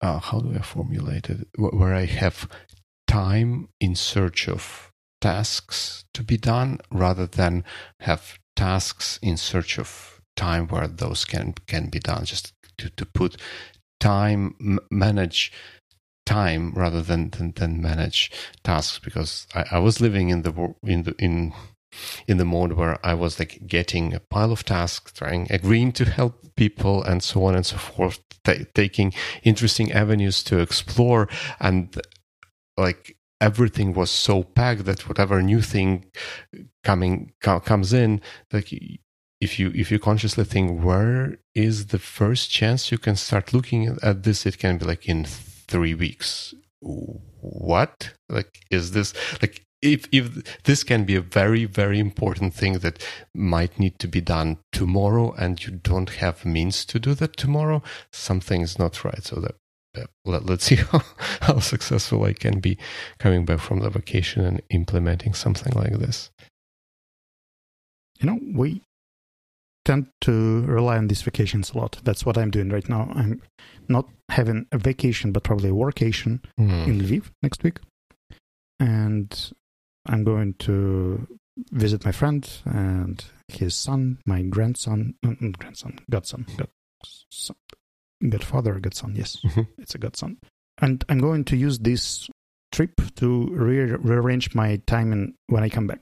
[0.00, 1.46] uh, how do I formulate it?
[1.56, 2.48] Where I have
[3.06, 4.89] time in search of
[5.20, 7.64] tasks to be done rather than
[8.00, 12.24] have tasks in search of time where those can can be done.
[12.24, 13.36] Just to, to put
[13.98, 15.52] time manage
[16.26, 18.30] time rather than, than than manage
[18.64, 18.98] tasks.
[18.98, 21.52] Because I, I was living in the in the in
[22.26, 26.04] in the mode where I was like getting a pile of tasks, trying, agreeing to
[26.04, 28.20] help people, and so on and so forth,
[28.74, 31.28] taking interesting avenues to explore,
[31.58, 32.00] and
[32.76, 36.04] like everything was so packed that whatever new thing
[36.84, 38.20] coming co- comes in
[38.52, 38.72] like
[39.40, 43.98] if you if you consciously think where is the first chance you can start looking
[44.02, 44.46] at this?
[44.46, 46.54] It can be like in 3 weeks.
[46.80, 48.12] What?
[48.28, 53.02] Like is this like if if this can be a very very important thing that
[53.34, 57.82] might need to be done tomorrow and you don't have means to do that tomorrow
[58.12, 59.24] something is not right.
[59.24, 59.54] So that
[59.96, 61.02] Uh, let, us see how,
[61.40, 62.78] how successful I can be
[63.18, 66.30] coming back from the vacation and implementing something like this.
[68.20, 68.82] You know, we
[69.84, 71.98] tend to rely on these vacations a lot.
[72.04, 73.10] That's what I'm doing right now.
[73.14, 73.40] I'm
[73.88, 76.86] not having a vacation, but probably a workation mm.
[76.86, 77.80] in Lviv next week.
[78.78, 79.52] and
[80.06, 81.26] I'm going to
[81.70, 87.56] visit my friend and his son, my grandson, mm, mm, grandson, godson, godson,
[88.28, 89.14] godfather, godson.
[89.16, 89.66] Yes, Mhm.
[89.78, 90.38] it's a godson.
[90.78, 92.28] And I'm going to use this
[92.72, 96.00] trip to re- rearrange my time in, when I come back.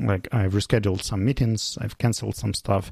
[0.00, 2.90] Like I've rescheduled some meetings, I've canceled some stuff.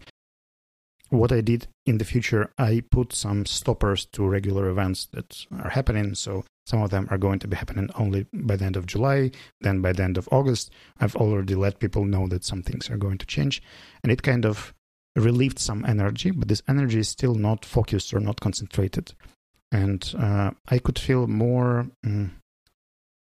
[1.11, 5.71] What I did in the future, I put some stoppers to regular events that are
[5.71, 6.17] happening.
[6.17, 9.31] So some of them are going to be happening only by the end of July,
[9.61, 10.73] then by the end of August.
[10.99, 13.63] I've already let people know that some things are going to change.
[14.03, 14.75] And it kind of
[15.17, 19.15] relieved some energy, but this energy is still not focused or not concentrated.
[19.73, 22.31] And uh, I could feel more mm,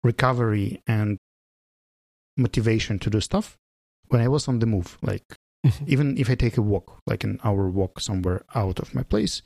[0.04, 1.18] recovery and
[2.38, 3.58] motivation to do stuff
[4.08, 4.98] when I was on the move.
[5.02, 5.24] Like,
[5.86, 9.42] even if I take a walk, like an hour walk somewhere out of my place,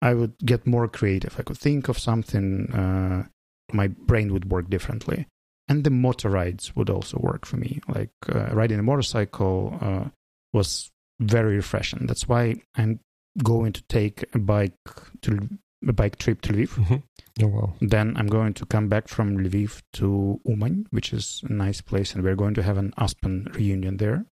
[0.00, 1.34] I would get more creative.
[1.38, 3.24] I could think of something, uh,
[3.72, 5.26] my brain would work differently.
[5.68, 7.80] And the motor rides would also work for me.
[7.88, 10.04] Like uh, riding a motorcycle uh,
[10.52, 12.06] was very refreshing.
[12.06, 13.00] That's why I'm
[13.42, 14.74] going to take a bike
[15.22, 15.48] to
[15.86, 16.68] a bike trip to Lviv.
[16.70, 17.02] Mhm.
[17.42, 17.74] Oh wow.
[17.80, 22.14] Then I'm going to come back from Lviv to Uman, which is a nice place,
[22.14, 24.24] and we're going to have an Aspen reunion there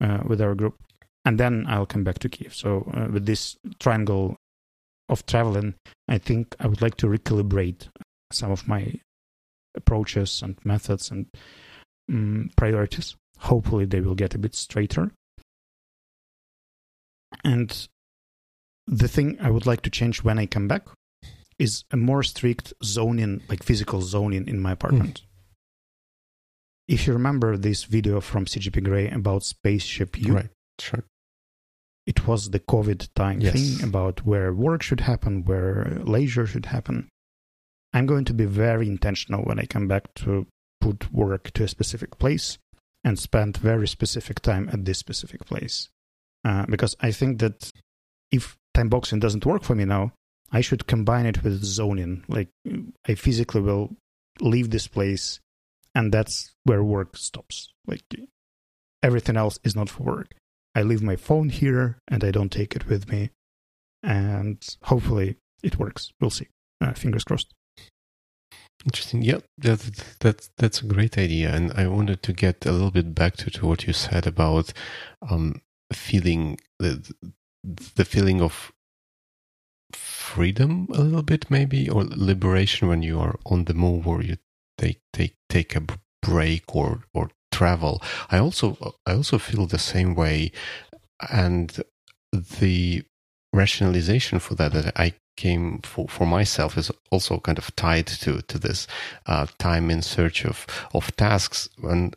[0.00, 0.76] uh, with our group.
[1.24, 2.54] And then I'll come back to Kiev.
[2.54, 4.36] So uh, with this triangle
[5.08, 5.74] of traveling,
[6.08, 7.88] I think I would like to recalibrate
[8.32, 8.94] some of my
[9.74, 11.26] approaches and methods and
[12.08, 13.16] um, priorities.
[13.38, 15.10] Hopefully, they will get a bit straighter.
[17.44, 17.88] And
[18.86, 20.86] the thing I would like to change when I come back
[21.58, 25.20] is a more strict zoning, like physical zoning in my apartment.
[25.20, 25.26] Hmm.
[26.88, 30.50] If you remember this video from CGP Grey about Spaceship You, Right.
[30.80, 31.04] Sure.
[32.06, 33.52] it was the COVID time Yes.
[33.54, 37.08] thing about where work should happen, where leisure should happen.
[37.92, 40.46] I'm going to be very intentional when I come back to
[40.80, 42.58] put work to a specific place
[43.04, 45.90] and spend very specific time at this specific place.
[46.44, 47.70] Uh, because I think that
[48.32, 50.12] if time boxing doesn't work for me now,
[50.52, 52.24] I should combine it with zoning.
[52.28, 52.48] Like
[53.06, 53.94] I physically will
[54.40, 55.40] leave this place,
[55.94, 57.72] and that's where work stops.
[57.86, 58.02] Like
[59.02, 60.34] everything else is not for work.
[60.74, 63.30] I leave my phone here and I don't take it with me.
[64.02, 66.12] And hopefully it works.
[66.20, 66.48] We'll see.
[66.80, 67.52] Uh, fingers crossed.
[68.84, 69.22] Interesting.
[69.22, 69.80] Yeah, that,
[70.20, 73.50] that that's a great idea, and I wanted to get a little bit back to,
[73.50, 74.72] to what you said about
[75.28, 75.60] um,
[75.92, 77.12] feeling the
[77.94, 78.72] the feeling of
[79.92, 84.36] freedom a little bit, maybe, or liberation when you are on the move, or you
[84.78, 85.82] take take take a
[86.22, 88.02] break or or travel.
[88.30, 90.52] I also I also feel the same way,
[91.30, 91.82] and
[92.32, 93.04] the
[93.52, 98.42] rationalization for that that I came for, for myself is also kind of tied to
[98.42, 98.86] to this
[99.26, 102.14] uh, time in search of of tasks and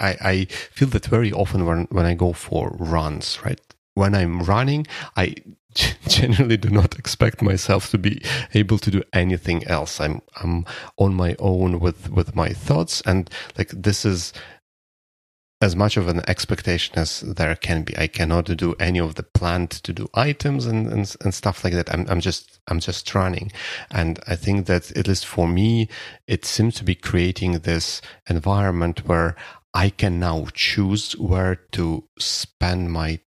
[0.00, 3.60] I, I feel that very often when when I go for runs right
[3.94, 5.34] when I'm running I
[6.08, 8.22] generally do not expect myself to be
[8.54, 10.64] able to do anything else I'm I'm
[10.96, 14.32] on my own with with my thoughts and like this is
[15.60, 17.96] as much of an expectation as there can be.
[17.98, 21.72] I cannot do any of the planned to do items and, and, and stuff like
[21.72, 21.92] that.
[21.92, 23.50] I'm, I'm just, I'm just running.
[23.90, 25.88] And I think that at least for me,
[26.28, 29.34] it seems to be creating this environment where
[29.78, 33.20] I can now choose where to spend my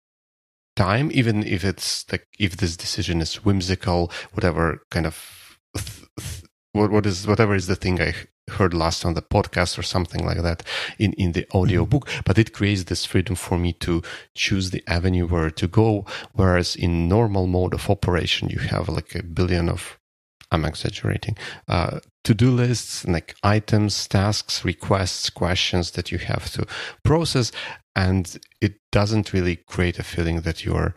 [0.75, 5.61] time, even if it's like, if this decision is whimsical, whatever kind of,
[6.73, 8.15] what, what is, whatever is the thing I
[8.51, 10.65] heard last on the podcast or something like that
[10.99, 12.23] in, in the audio book, mm-hmm.
[12.25, 14.03] but it creates this freedom for me to
[14.35, 16.05] choose the avenue where to go.
[16.33, 20.00] Whereas in normal mode of operation, you have like a billion of,
[20.51, 21.37] I'm exaggerating,
[21.69, 26.67] uh, to-do lists, like items, tasks, requests, questions that you have to
[27.05, 27.53] process.
[27.95, 30.95] And it doesn't really create a feeling that you're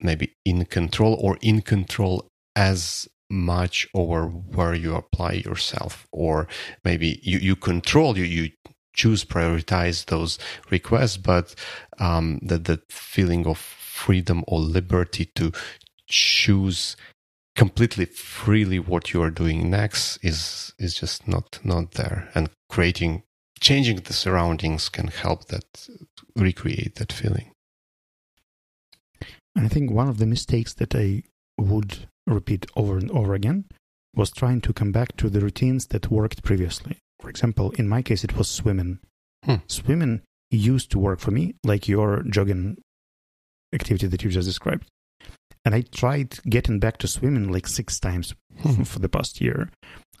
[0.00, 6.46] maybe in control or in control as much over where you apply yourself or
[6.84, 8.50] maybe you, you control you you
[8.92, 10.38] choose prioritize those
[10.70, 11.54] requests but
[11.98, 15.50] um that that feeling of freedom or liberty to
[16.06, 16.96] choose
[17.56, 23.22] completely freely what you are doing next is is just not not there and creating
[23.60, 25.88] changing the surroundings can help that
[26.36, 27.50] recreate that feeling
[29.56, 31.22] And I think one of the mistakes that I
[31.58, 33.66] would repeat over and over again
[34.14, 36.98] was trying to come back to the routines that worked previously.
[37.20, 38.98] For example, in my case, it was swimming.
[39.44, 39.56] Hmm.
[39.66, 42.78] Swimming used to work for me, like your jogging
[43.72, 44.86] activity that you just described.
[45.64, 48.82] And I tried getting back to swimming like six times Hmm.
[48.84, 49.70] for the past year.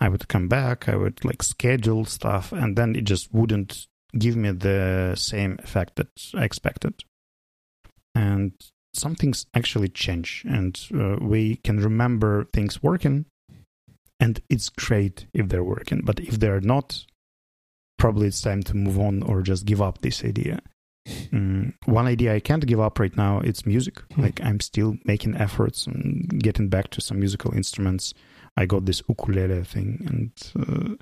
[0.00, 3.86] I would come back, I would like schedule stuff, and then it just wouldn't
[4.18, 7.04] give me the same effect that I expected.
[8.14, 8.52] And
[8.92, 13.26] some things actually change, and uh, we can remember things working,
[14.18, 16.00] and it's great if they're working.
[16.04, 17.04] But if they're not,
[17.98, 20.60] probably it's time to move on or just give up this idea.
[21.06, 24.00] Mm, one idea I can't give up right now it's music.
[24.14, 24.22] Hmm.
[24.22, 28.14] Like I'm still making efforts and getting back to some musical instruments.
[28.56, 30.94] I got this ukulele thing, and uh,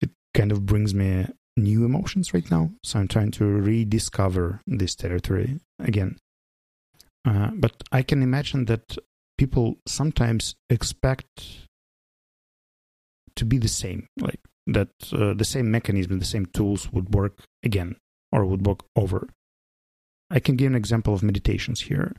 [0.00, 1.26] it kind of brings me
[1.56, 2.70] new emotions right now.
[2.82, 6.18] So I'm trying to rediscover this territory again.
[7.26, 8.98] Uh, but I can imagine that
[9.38, 11.66] people sometimes expect
[13.34, 17.44] to be the same, like that uh, the same mechanism, the same tools would work
[17.64, 17.96] again
[18.34, 19.28] or would walk over.
[20.28, 22.16] I can give an example of meditations here.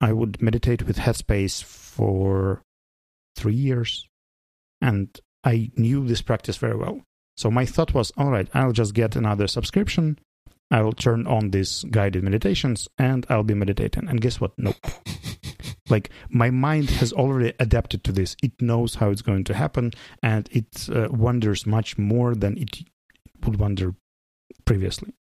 [0.00, 2.62] I would meditate with Headspace for
[3.36, 4.08] three years,
[4.80, 5.08] and
[5.44, 7.02] I knew this practice very well.
[7.36, 10.18] So my thought was, all right, I'll just get another subscription.
[10.70, 14.08] I will turn on these guided meditations and I'll be meditating.
[14.08, 14.52] And guess what?
[14.58, 14.74] Nope.
[15.88, 18.36] like my mind has already adapted to this.
[18.42, 19.92] It knows how it's going to happen
[20.24, 22.78] and it uh, wonders much more than it
[23.44, 23.94] would wonder
[24.64, 25.12] previously.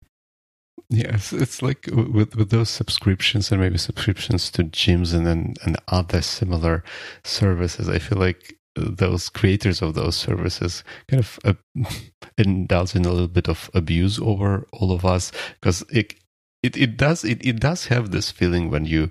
[0.89, 5.77] Yes, it's like with with those subscriptions and maybe subscriptions to gyms and then and
[5.87, 6.83] other similar
[7.23, 7.89] services.
[7.89, 11.53] I feel like those creators of those services kind of uh,
[12.37, 16.13] indulge in a little bit of abuse over all of us because it
[16.61, 19.09] it, it does it, it does have this feeling when you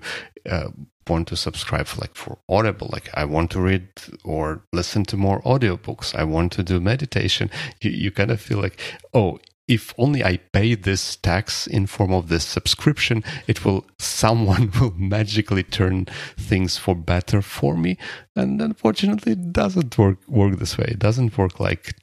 [0.49, 0.69] uh,
[1.07, 3.87] want to subscribe for like for audible like i want to read
[4.23, 7.49] or listen to more audiobooks i want to do meditation
[7.81, 8.79] you, you kind of feel like
[9.13, 14.71] oh if only I pay this tax in form of this subscription, it will someone
[14.79, 16.05] will magically turn
[16.37, 17.97] things for better for me.
[18.35, 20.85] And unfortunately, it doesn't work work this way.
[20.89, 21.95] It doesn't work like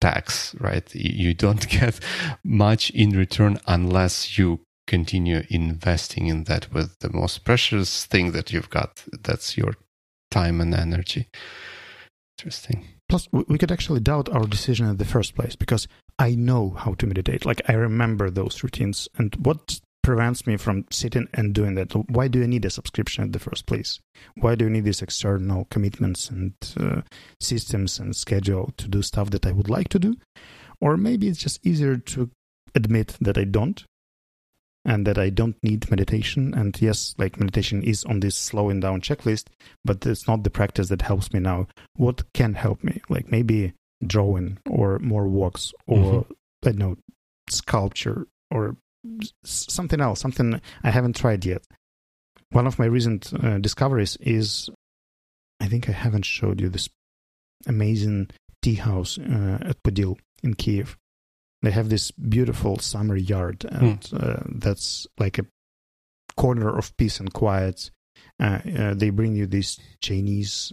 [0.00, 0.94] tax, right?
[0.94, 2.00] You don't get
[2.44, 8.52] much in return unless you continue investing in that with the most precious thing that
[8.52, 9.02] you've got.
[9.22, 9.74] That's your
[10.30, 11.28] time and energy.
[12.38, 12.95] Interesting.
[13.08, 15.86] Plus, we could actually doubt our decision in the first place because
[16.18, 17.46] I know how to meditate.
[17.46, 19.08] Like, I remember those routines.
[19.16, 21.92] And what prevents me from sitting and doing that?
[22.10, 24.00] Why do I need a subscription in the first place?
[24.36, 27.02] Why do I need these external commitments and uh,
[27.40, 30.16] systems and schedule to do stuff that I would like to do?
[30.80, 32.30] Or maybe it's just easier to
[32.74, 33.84] admit that I don't
[34.86, 36.54] and that I don't need meditation.
[36.54, 39.48] And yes, like meditation is on this slowing down checklist,
[39.84, 41.66] but it's not the practice that helps me now.
[41.96, 43.02] What can help me?
[43.08, 43.74] Like maybe
[44.06, 46.32] drawing or more walks or mm-hmm.
[46.64, 46.96] I don't know,
[47.50, 48.76] sculpture or
[49.44, 51.62] something else, something I haven't tried yet.
[52.50, 54.70] One of my recent uh, discoveries is
[55.60, 56.88] I think I haven't showed you this
[57.66, 58.30] amazing
[58.62, 60.96] tea house uh, at Podil in Kiev
[61.66, 64.22] they have this beautiful summer yard, and mm.
[64.22, 65.46] uh, that's like a
[66.36, 67.90] corner of peace and quiet.
[68.38, 70.72] Uh, uh, they bring you this Chinese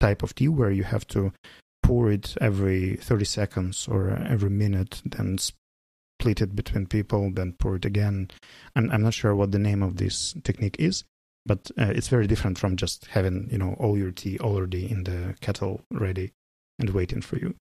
[0.00, 1.34] type of tea where you have to
[1.82, 7.76] pour it every 30 seconds or every minute, then split it between people, then pour
[7.76, 8.30] it again.
[8.74, 11.04] I'm, I'm not sure what the name of this technique is,
[11.44, 15.04] but uh, it's very different from just having you know all your tea already in
[15.04, 16.32] the kettle ready
[16.78, 17.54] and waiting for you.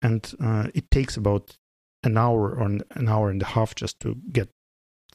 [0.00, 1.54] And uh, it takes about
[2.02, 4.48] an hour or an hour and a half just to get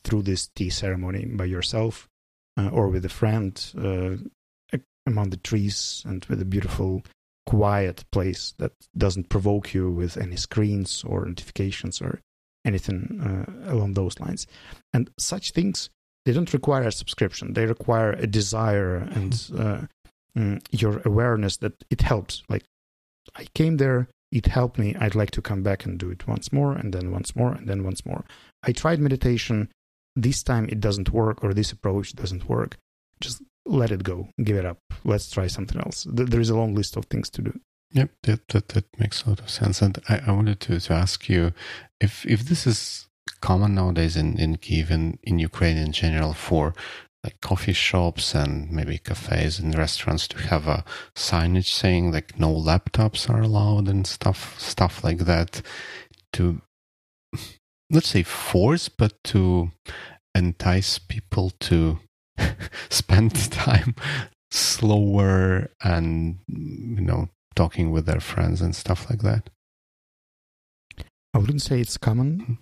[0.04, 2.08] through this tea ceremony by yourself
[2.58, 4.16] uh, or with a friend uh,
[5.06, 7.04] among the trees and with a beautiful
[7.46, 12.22] quiet place that doesn't provoke you with any screens or notifications or
[12.66, 14.48] anything uh, along those lines.
[14.94, 15.90] And such things
[16.26, 17.54] they don't require a subscription.
[17.54, 19.82] They require a desire and uh,
[20.38, 22.44] mm, your awareness that it helps.
[22.48, 22.64] Like
[23.36, 24.96] i came there it helped me.
[25.00, 27.68] I'd like to come back and do it once more, and then once more, and
[27.70, 28.26] then once more.
[28.64, 29.70] I tried meditation.
[30.16, 32.78] This time it doesn't work, or this approach doesn't work.
[33.22, 34.30] Just let it go.
[34.44, 34.80] Give it up.
[35.04, 36.08] Let's try something else.
[36.10, 37.60] There is a long list of things to do.
[37.92, 39.82] Yep, that, that, that makes a lot of sense.
[39.82, 41.54] And I, I wanted to, to ask you
[42.02, 43.08] if if this is
[43.40, 46.74] common nowadays in, in Kiev and in Ukraine in general for
[47.24, 50.84] like coffee shops and maybe cafes and restaurants to have a
[51.16, 55.62] signage saying like no laptops are allowed and stuff stuff like that
[56.34, 56.62] to
[57.90, 59.72] let's say force but to
[60.36, 62.00] entice people to
[62.90, 63.96] spend time
[64.52, 69.50] slower and you know talking with their friends and stuff like that
[71.34, 72.54] i wouldn't say it's common mm-hmm.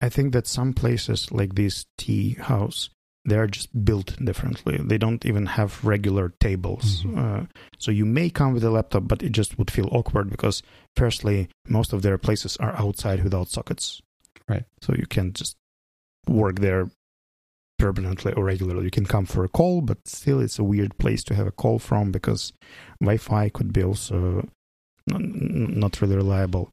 [0.00, 2.90] i think that some places like this tea house
[3.28, 4.78] they're just built differently.
[4.78, 7.04] They don't even have regular tables.
[7.04, 7.18] Mhm.
[7.18, 7.46] Uh,
[7.78, 10.62] so you may come with a laptop, but it just would feel awkward because,
[10.96, 14.00] firstly, most of their places are outside without sockets.
[14.48, 14.64] Right.
[14.82, 15.56] So you can't just
[16.26, 16.90] work there
[17.78, 18.84] permanently or regularly.
[18.84, 21.52] You can come for a call, but still, it's a weird place to have a
[21.52, 22.52] call from because
[23.00, 24.48] Wi-Fi could be also
[25.06, 26.70] not really reliable.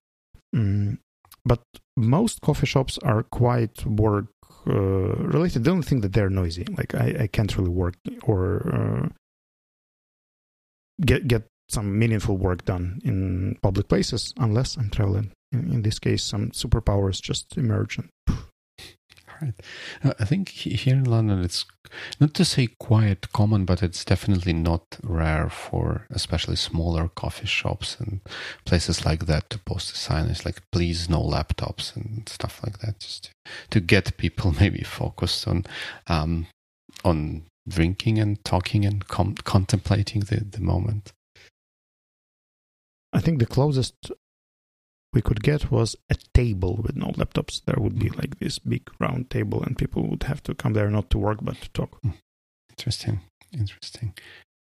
[0.55, 0.97] Mm,
[1.45, 1.61] but
[1.95, 4.25] most coffee shops are quite work
[4.65, 5.63] related.
[5.63, 6.65] The only thing that they're noisy.
[6.77, 9.09] Like I, I can't really work or uh,
[11.01, 15.31] get get some meaningful work done in public places unless I'm traveling.
[15.51, 17.97] In, in this case, some superpowers just emerge.
[17.97, 18.09] And,
[19.41, 19.53] Right.
[20.19, 21.65] I think here in London, it's
[22.19, 27.97] not to say quite common, but it's definitely not rare for especially smaller coffee shops
[27.99, 28.21] and
[28.65, 30.27] places like that to post a sign.
[30.27, 33.31] It's like, please, no laptops and stuff like that, just to,
[33.71, 35.65] to get people maybe focused on
[36.07, 36.47] um,
[37.03, 41.11] on drinking and talking and com- contemplating the, the moment.
[43.11, 44.11] I think the closest
[45.15, 47.63] we could get was a table with no laptops.
[47.65, 50.89] There would be like this big round table, and people would have to come there
[50.91, 52.01] not to work but to talk.
[52.69, 53.21] Interesting.
[53.51, 54.13] Interesting.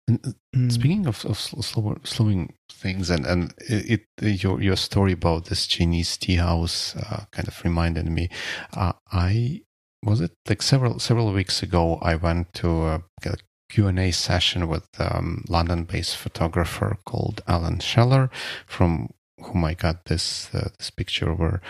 [0.09, 0.73] And Mm.
[0.73, 5.67] Speaking of, of slower, slowing things, and and it, it your your story about this
[5.67, 8.31] Chinese tea house uh, kind of reminded me.
[8.73, 9.63] Uh, I
[10.03, 11.99] was it like several several weeks ago.
[12.01, 13.37] I went to a, a
[13.69, 18.31] Q and A session with um, London-based photographer called Alan Schaller,
[18.67, 19.11] from
[19.41, 21.61] whom I got this uh, this picture over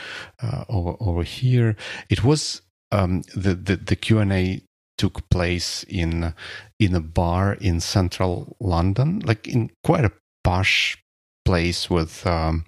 [0.43, 1.77] uh, over over here.
[2.09, 2.62] It was
[2.93, 4.62] um, the the the Q and A
[4.99, 6.35] took place in
[6.79, 10.12] in a bar in central London, like in quite a
[10.45, 10.97] posh
[11.47, 12.65] place with um,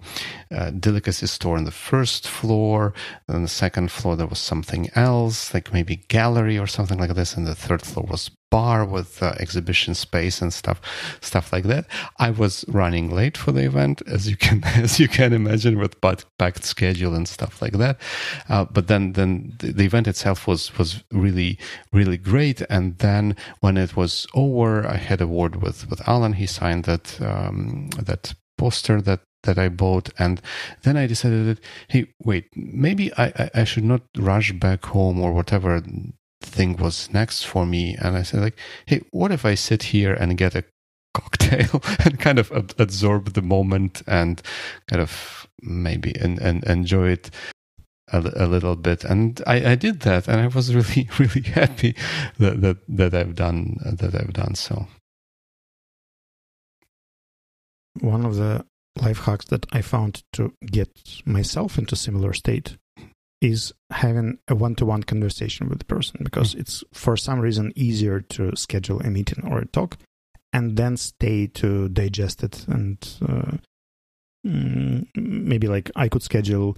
[0.49, 2.93] a delicacy store on the first floor.
[3.27, 7.13] And on the second floor, there was something else, like maybe gallery or something like
[7.13, 7.35] this.
[7.35, 10.81] And the third floor was bar with uh, exhibition space and stuff,
[11.21, 11.85] stuff like that.
[12.17, 15.99] I was running late for the event, as you can as you can imagine, with
[16.01, 17.99] packed packed schedule and stuff like that.
[18.47, 21.59] Uh, but then then the, the event itself was was really
[21.91, 22.61] really great.
[22.69, 26.33] And then when it was over, I had a word with with Alan.
[26.33, 30.41] He signed that um, that poster that that I bought, and
[30.83, 35.21] then I decided that hey, wait, maybe I, I, I should not rush back home
[35.21, 35.81] or whatever
[36.41, 37.95] thing was next for me.
[37.99, 40.63] And I said like, hey, what if I sit here and get a
[41.13, 44.41] cocktail and kind of ab- absorb the moment and
[44.87, 47.31] kind of maybe and, and enjoy it
[48.13, 51.95] a, a little bit and I, I did that and I was really really happy
[52.37, 54.87] that that, that I've done that I've done so
[58.01, 58.65] one of the
[59.01, 60.89] life hacks that I found to get
[61.25, 62.77] myself into similar state
[63.41, 68.55] is having a one-to-one conversation with the person because it's for some reason easier to
[68.55, 69.97] schedule a meeting or a talk
[70.51, 72.97] and then stay to digest it and
[73.27, 73.51] uh,
[74.45, 76.77] mm, maybe like I could schedule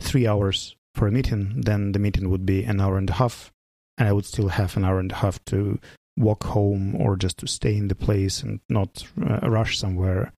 [0.00, 3.50] three hours for a meeting, then the meeting would be an hour and a half,
[3.96, 5.78] and I would still have an hour and a half to
[6.16, 10.32] walk home or just to stay in the place and not uh, rush somewhere.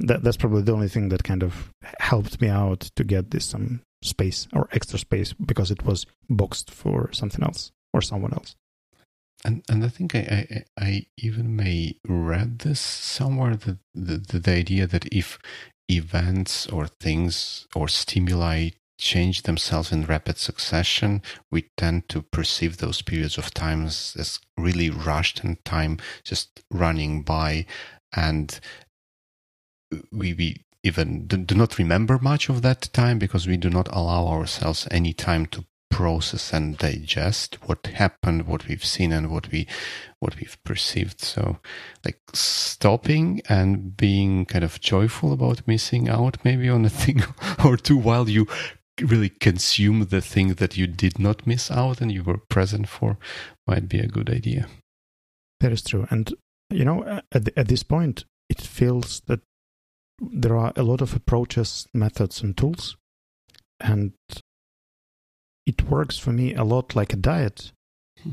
[0.00, 3.44] That that's probably the only thing that kind of helped me out to get this
[3.44, 8.54] some space or extra space because it was boxed for something else or someone else.
[9.44, 14.38] And and I think I I, I even may read this somewhere that the, the
[14.38, 15.38] the idea that if
[15.90, 23.00] events or things or stimuli change themselves in rapid succession, we tend to perceive those
[23.02, 27.64] periods of time as, as really rushed and time just running by,
[28.14, 28.60] and
[30.12, 33.88] we we even do, do not remember much of that time because we do not
[33.92, 39.50] allow ourselves any time to process and digest what happened, what we've seen, and what
[39.50, 39.66] we
[40.20, 41.20] what we've perceived.
[41.20, 41.58] So,
[42.04, 47.22] like stopping and being kind of joyful about missing out, maybe on a thing
[47.64, 48.46] or two, while you
[49.00, 53.18] really consume the thing that you did not miss out and you were present for,
[53.66, 54.68] might be a good idea.
[55.60, 56.32] That is true, and
[56.70, 59.40] you know, at at this point, it feels that
[60.20, 62.96] there are a lot of approaches, methods, and tools,
[63.80, 64.12] and
[65.66, 67.72] it works for me a lot like a diet.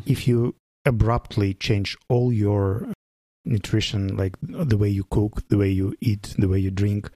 [0.05, 2.91] If you abruptly change all your
[3.45, 7.09] nutrition, like the way you cook, the way you eat, the way you drink,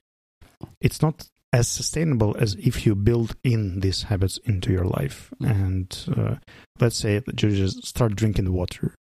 [0.80, 5.30] it's not as sustainable as if you build in these habits into your life.
[5.42, 5.50] Mm.
[5.50, 6.34] And uh,
[6.80, 8.94] let's say that you just start drinking water.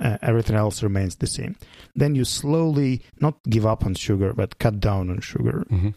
[0.00, 1.56] Uh, everything else remains the same.
[1.94, 5.64] Then you slowly not give up on sugar, but cut down on sugar.
[5.68, 5.90] hmm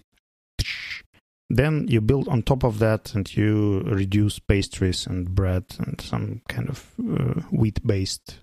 [1.49, 6.41] Then you build on top of that and you reduce pastries and bread and some
[6.49, 8.39] kind of uh, wheat based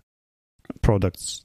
[0.83, 1.43] products.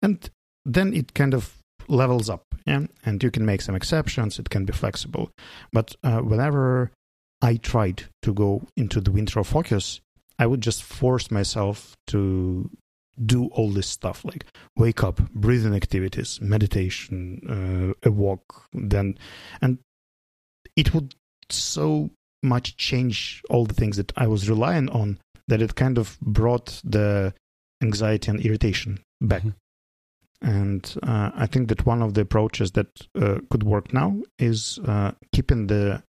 [0.00, 0.30] And
[0.64, 2.44] then it kind of levels up.
[2.66, 2.86] Yeah?
[3.04, 5.30] And you can make some exceptions, it can be flexible.
[5.72, 6.92] But uh, whenever
[7.42, 10.00] I tried to go into the winter focus,
[10.38, 12.70] I would just force myself to
[13.24, 14.44] do all this stuff like
[14.76, 19.18] wake up, breathing activities, meditation, uh, a walk, then,
[19.60, 19.78] and
[20.76, 21.14] it would
[21.50, 22.10] so
[22.42, 26.80] much change all the things that I was relying on that it kind of brought
[26.84, 27.34] the
[27.82, 29.42] anxiety and irritation back.
[29.42, 30.48] Mm-hmm.
[30.48, 34.78] And uh, I think that one of the approaches that uh, could work now is
[34.86, 36.02] uh, keeping the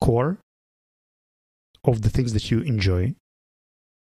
[0.00, 0.38] core
[1.84, 3.14] of the things that you enjoy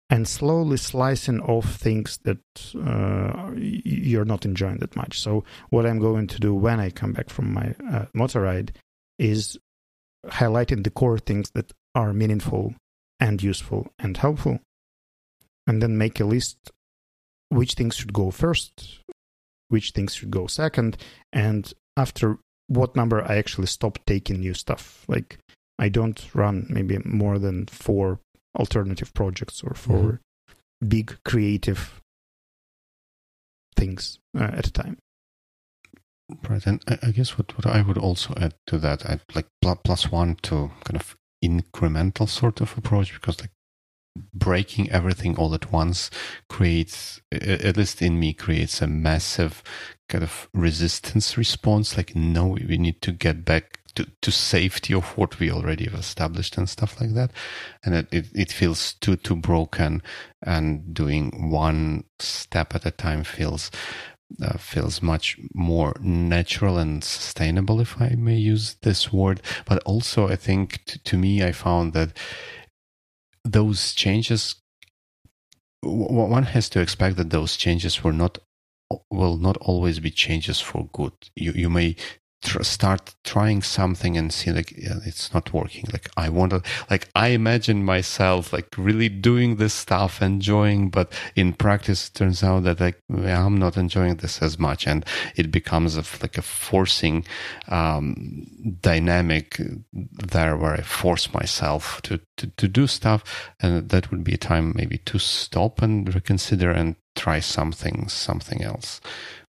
[0.09, 2.39] and slowly slicing off things that
[2.77, 5.21] uh, you're not enjoying that much.
[5.21, 8.73] So, what I'm going to do when I come back from my uh, motor ride
[9.19, 9.59] is
[10.27, 12.75] highlighting the core things that are meaningful
[13.19, 14.61] and useful and helpful,
[15.67, 16.71] and then make a list
[17.49, 19.01] which things should go first,
[19.69, 20.97] which things should go second,
[21.33, 22.39] and after
[22.69, 25.05] what number I actually stop taking new stuff.
[25.09, 25.39] Like,
[25.79, 28.21] I don't run maybe more than four
[28.57, 30.89] alternative projects or for mm-hmm.
[30.89, 32.03] big creative
[33.77, 34.99] things uh, at a time.
[36.49, 40.11] Right, and I guess what, what I would also add to that, I'd like plus
[40.11, 43.51] one to kind of incremental sort of approach because like
[44.35, 46.11] breaking everything all at once
[46.49, 49.63] creates, at least in me, creates a massive
[50.09, 51.97] kind of resistance response.
[51.97, 55.95] Like, no, we need to get back to, to safety of what we already have
[55.95, 57.31] established and stuff like that.
[57.85, 60.03] And it, it, it feels too, too broken
[60.43, 63.71] and doing one step at a time feels,
[64.43, 69.43] uh, feels much more natural and sustainable, if I may use this word.
[69.65, 72.17] But also, I think to, to me, I found that
[73.45, 74.57] those changes,
[75.83, 78.39] one has to expect that those changes were not
[79.11, 81.13] will not always be changes for good.
[81.35, 81.97] You you may
[82.47, 85.85] tr- start trying something and see like yeah, it's not working.
[85.93, 91.13] Like i want to like i imagine myself like really doing this stuff enjoying but
[91.35, 94.87] in practice it turns out that like i'm not enjoying this as much.
[94.87, 97.25] And it becomes a, like a forcing
[97.69, 98.47] um,
[98.81, 99.61] dynamic
[99.93, 103.51] there where i force myself to, to to do stuff.
[103.61, 108.63] And that would be a time maybe to stop and reconsider and try something something
[108.63, 109.01] else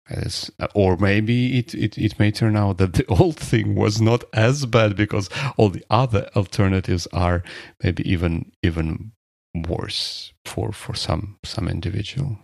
[0.08, 4.24] as, or maybe it, it, it may turn out that the old thing was not
[4.32, 7.42] as bad because all the other alternatives are
[7.82, 9.12] maybe even even
[9.68, 12.38] worse for for some some individual.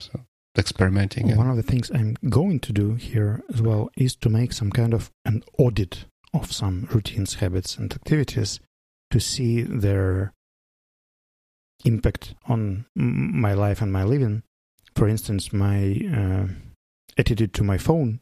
[0.00, 0.20] So
[0.58, 1.36] experimenting.
[1.36, 4.70] One of the things I'm going to do here as well is to make some
[4.70, 8.60] kind of an audit of some routines, habits, and activities
[9.10, 10.32] to see their
[11.84, 14.42] impact on my life and my living
[14.94, 16.46] for instance, my uh,
[17.18, 18.20] attitude to my phone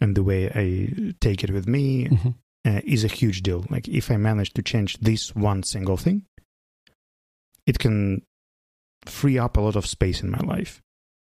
[0.00, 2.28] and the way I take it with me mm-hmm.
[2.66, 3.64] uh, is a huge deal.
[3.68, 6.24] Like, if I manage to change this one single thing,
[7.66, 8.22] it can
[9.06, 10.80] free up a lot of space in my life.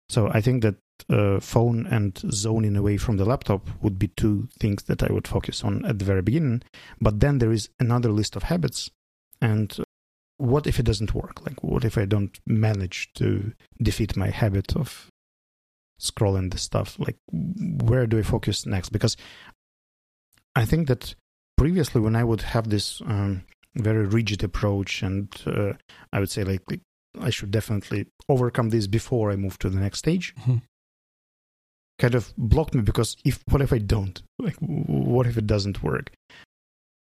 [0.08, 0.76] So I think that
[1.10, 5.26] uh, phone and zoning away from the laptop would be two things that I would
[5.26, 6.62] focus on at the very beginning.
[7.00, 8.90] But then there is another list of habits,
[9.40, 9.76] and
[10.36, 11.44] what if it doesn't work?
[11.46, 13.52] Like, what if I don't manage to
[13.82, 15.08] defeat my habit of
[16.00, 16.96] scrolling the stuff?
[16.98, 18.90] Like, where do I focus next?
[18.90, 19.16] Because
[20.54, 21.14] I think that
[21.56, 25.72] previously, when I would have this um, very rigid approach, and uh,
[26.12, 26.62] I would say, like,
[27.20, 30.34] I should definitely overcome this before I move to the next stage.
[30.40, 30.56] Mm-hmm.
[32.00, 34.20] Kind of blocked me because if what if I don't?
[34.40, 36.10] Like, what if it doesn't work?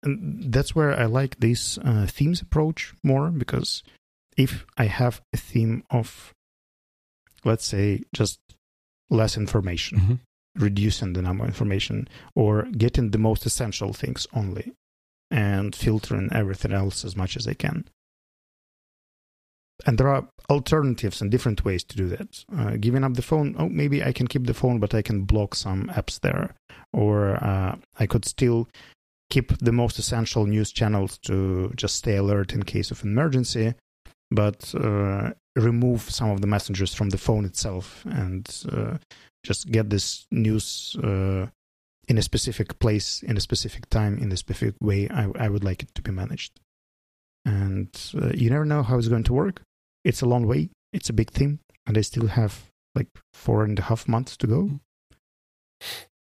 [0.04, 3.84] and that's where I like this uh, themes approach more because
[4.38, 6.34] if I have a theme of,
[7.44, 8.40] let's say, just
[9.12, 10.16] less information, mm-hmm.
[10.64, 14.74] reducing the number of information, or getting the most essential things only,
[15.30, 17.88] and filtering everything else as much as I can.
[19.86, 22.46] And there are alternatives and different ways to do that.
[22.56, 25.24] Uh, giving up the phone, oh, maybe I can keep the phone, but I can
[25.24, 26.56] block some apps there.
[26.94, 28.68] Or uh, I could still
[29.30, 33.74] keep the most essential news channels to just stay alert in case of emergency,
[34.32, 38.98] but uh, remove some of the messengers from the phone itself and uh,
[39.44, 41.48] just get this news uh,
[42.08, 45.10] in a specific place, in a specific time, in a specific way.
[45.10, 46.60] I, I would like it to be managed.
[47.46, 49.62] And uh, you never know how it's going to work.
[50.04, 53.78] It's a long way, it's a big thing, and I still have like four and
[53.78, 54.80] a half months to go.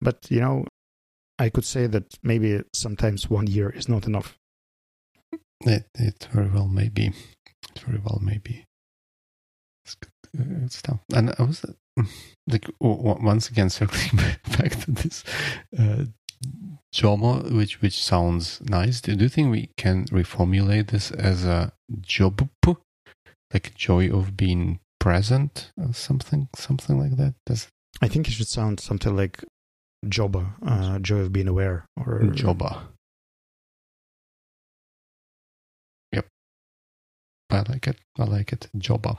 [0.00, 0.66] But, you know,
[1.38, 4.36] I could say that maybe sometimes one year is not enough.
[5.61, 7.12] It, it very well may be.
[7.84, 8.64] Very well maybe.
[9.84, 11.00] It's good uh, stuff.
[11.14, 11.64] And I was
[12.48, 14.16] like, once again, circling
[14.58, 15.24] back to this
[15.78, 16.04] uh,
[16.94, 19.00] Jomo, which which sounds nice.
[19.00, 22.48] Do you think we can reformulate this as a job,
[23.52, 27.34] like joy of being present, or something, something like that?
[27.46, 27.68] Does
[28.00, 29.44] I think it should sound something like
[30.06, 32.82] Joba, uh, joy of being aware, or Joba.
[37.55, 37.98] I like it.
[38.18, 38.68] I like it.
[38.76, 39.18] Joba.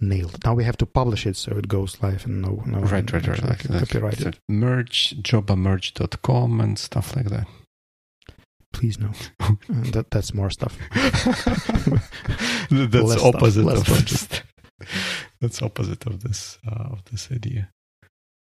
[0.00, 0.44] Nailed.
[0.44, 3.26] Now we have to publish it so it goes live and no, no right, right,
[3.26, 4.24] right, like, copyrighted.
[4.24, 7.46] Like, merge, jobamerge.com and stuff like that.
[8.72, 9.10] Please no.
[9.40, 9.54] uh,
[9.92, 10.76] that that's more stuff.
[12.70, 14.28] that's less opposite stuff, of this.
[15.40, 17.70] that's opposite of this uh, of this idea.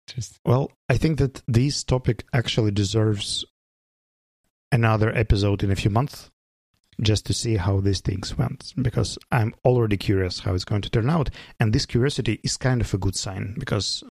[0.07, 3.45] Just well, I think that this topic actually deserves
[4.73, 6.31] another episode in a few months
[7.01, 10.91] just to see how these things went because I'm already curious how it's going to
[10.91, 11.31] turn out.
[11.61, 14.03] And this curiosity is kind of a good sign because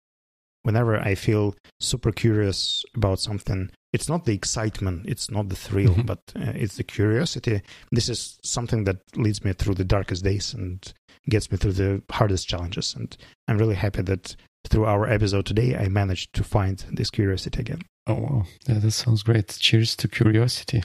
[0.64, 5.92] whenever I feel super curious about something, it's not the excitement, it's not the thrill,
[5.92, 6.02] mm-hmm.
[6.02, 7.62] but uh, it's the curiosity.
[7.92, 10.94] This is something that leads me through the darkest days and
[11.30, 12.96] gets me through the hardest challenges.
[12.96, 13.16] And
[13.48, 14.36] I'm really happy that
[14.68, 17.82] through our episode today, I managed to find this curiosity again.
[18.06, 18.46] Oh, wow.
[18.68, 19.58] Yeah, that sounds great.
[19.60, 20.84] Cheers to curiosity.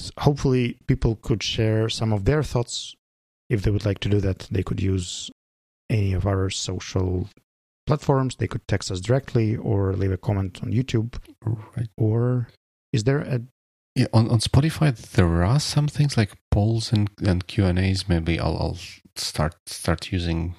[0.00, 2.94] And hopefully, people could share some of their thoughts.
[3.48, 5.30] If they would like to do that, they could use
[5.88, 7.28] any of our social
[7.86, 8.36] platforms.
[8.36, 11.16] They could text us directly or leave a comment on YouTube.
[11.44, 11.88] Right.
[11.96, 12.48] Or
[12.92, 13.40] is there a
[13.96, 18.08] yeah, on, on Spotify there are some things like polls and, and Q and A's.
[18.08, 18.78] Maybe I'll, I'll
[19.16, 20.54] start start using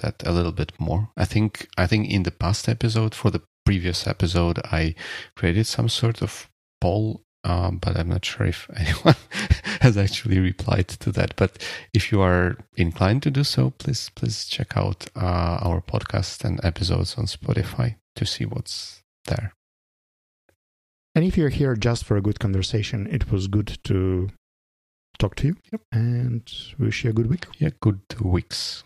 [0.00, 1.10] that a little bit more.
[1.16, 4.94] I think I think in the past episode for the previous episode I
[5.36, 6.48] created some sort of
[6.80, 9.16] poll um, but I'm not sure if anyone
[9.80, 11.34] has actually replied to that.
[11.36, 11.64] But
[11.94, 16.62] if you are inclined to do so, please please check out uh, our podcast and
[16.64, 19.54] episodes on Spotify to see what's there.
[21.14, 24.30] And if you're here just for a good conversation, it was good to
[25.18, 25.56] talk to you.
[25.72, 25.80] Yep.
[25.92, 27.46] And wish you a good week.
[27.58, 28.84] Yeah, good weeks.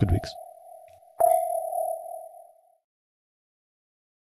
[0.00, 0.30] Good weeks.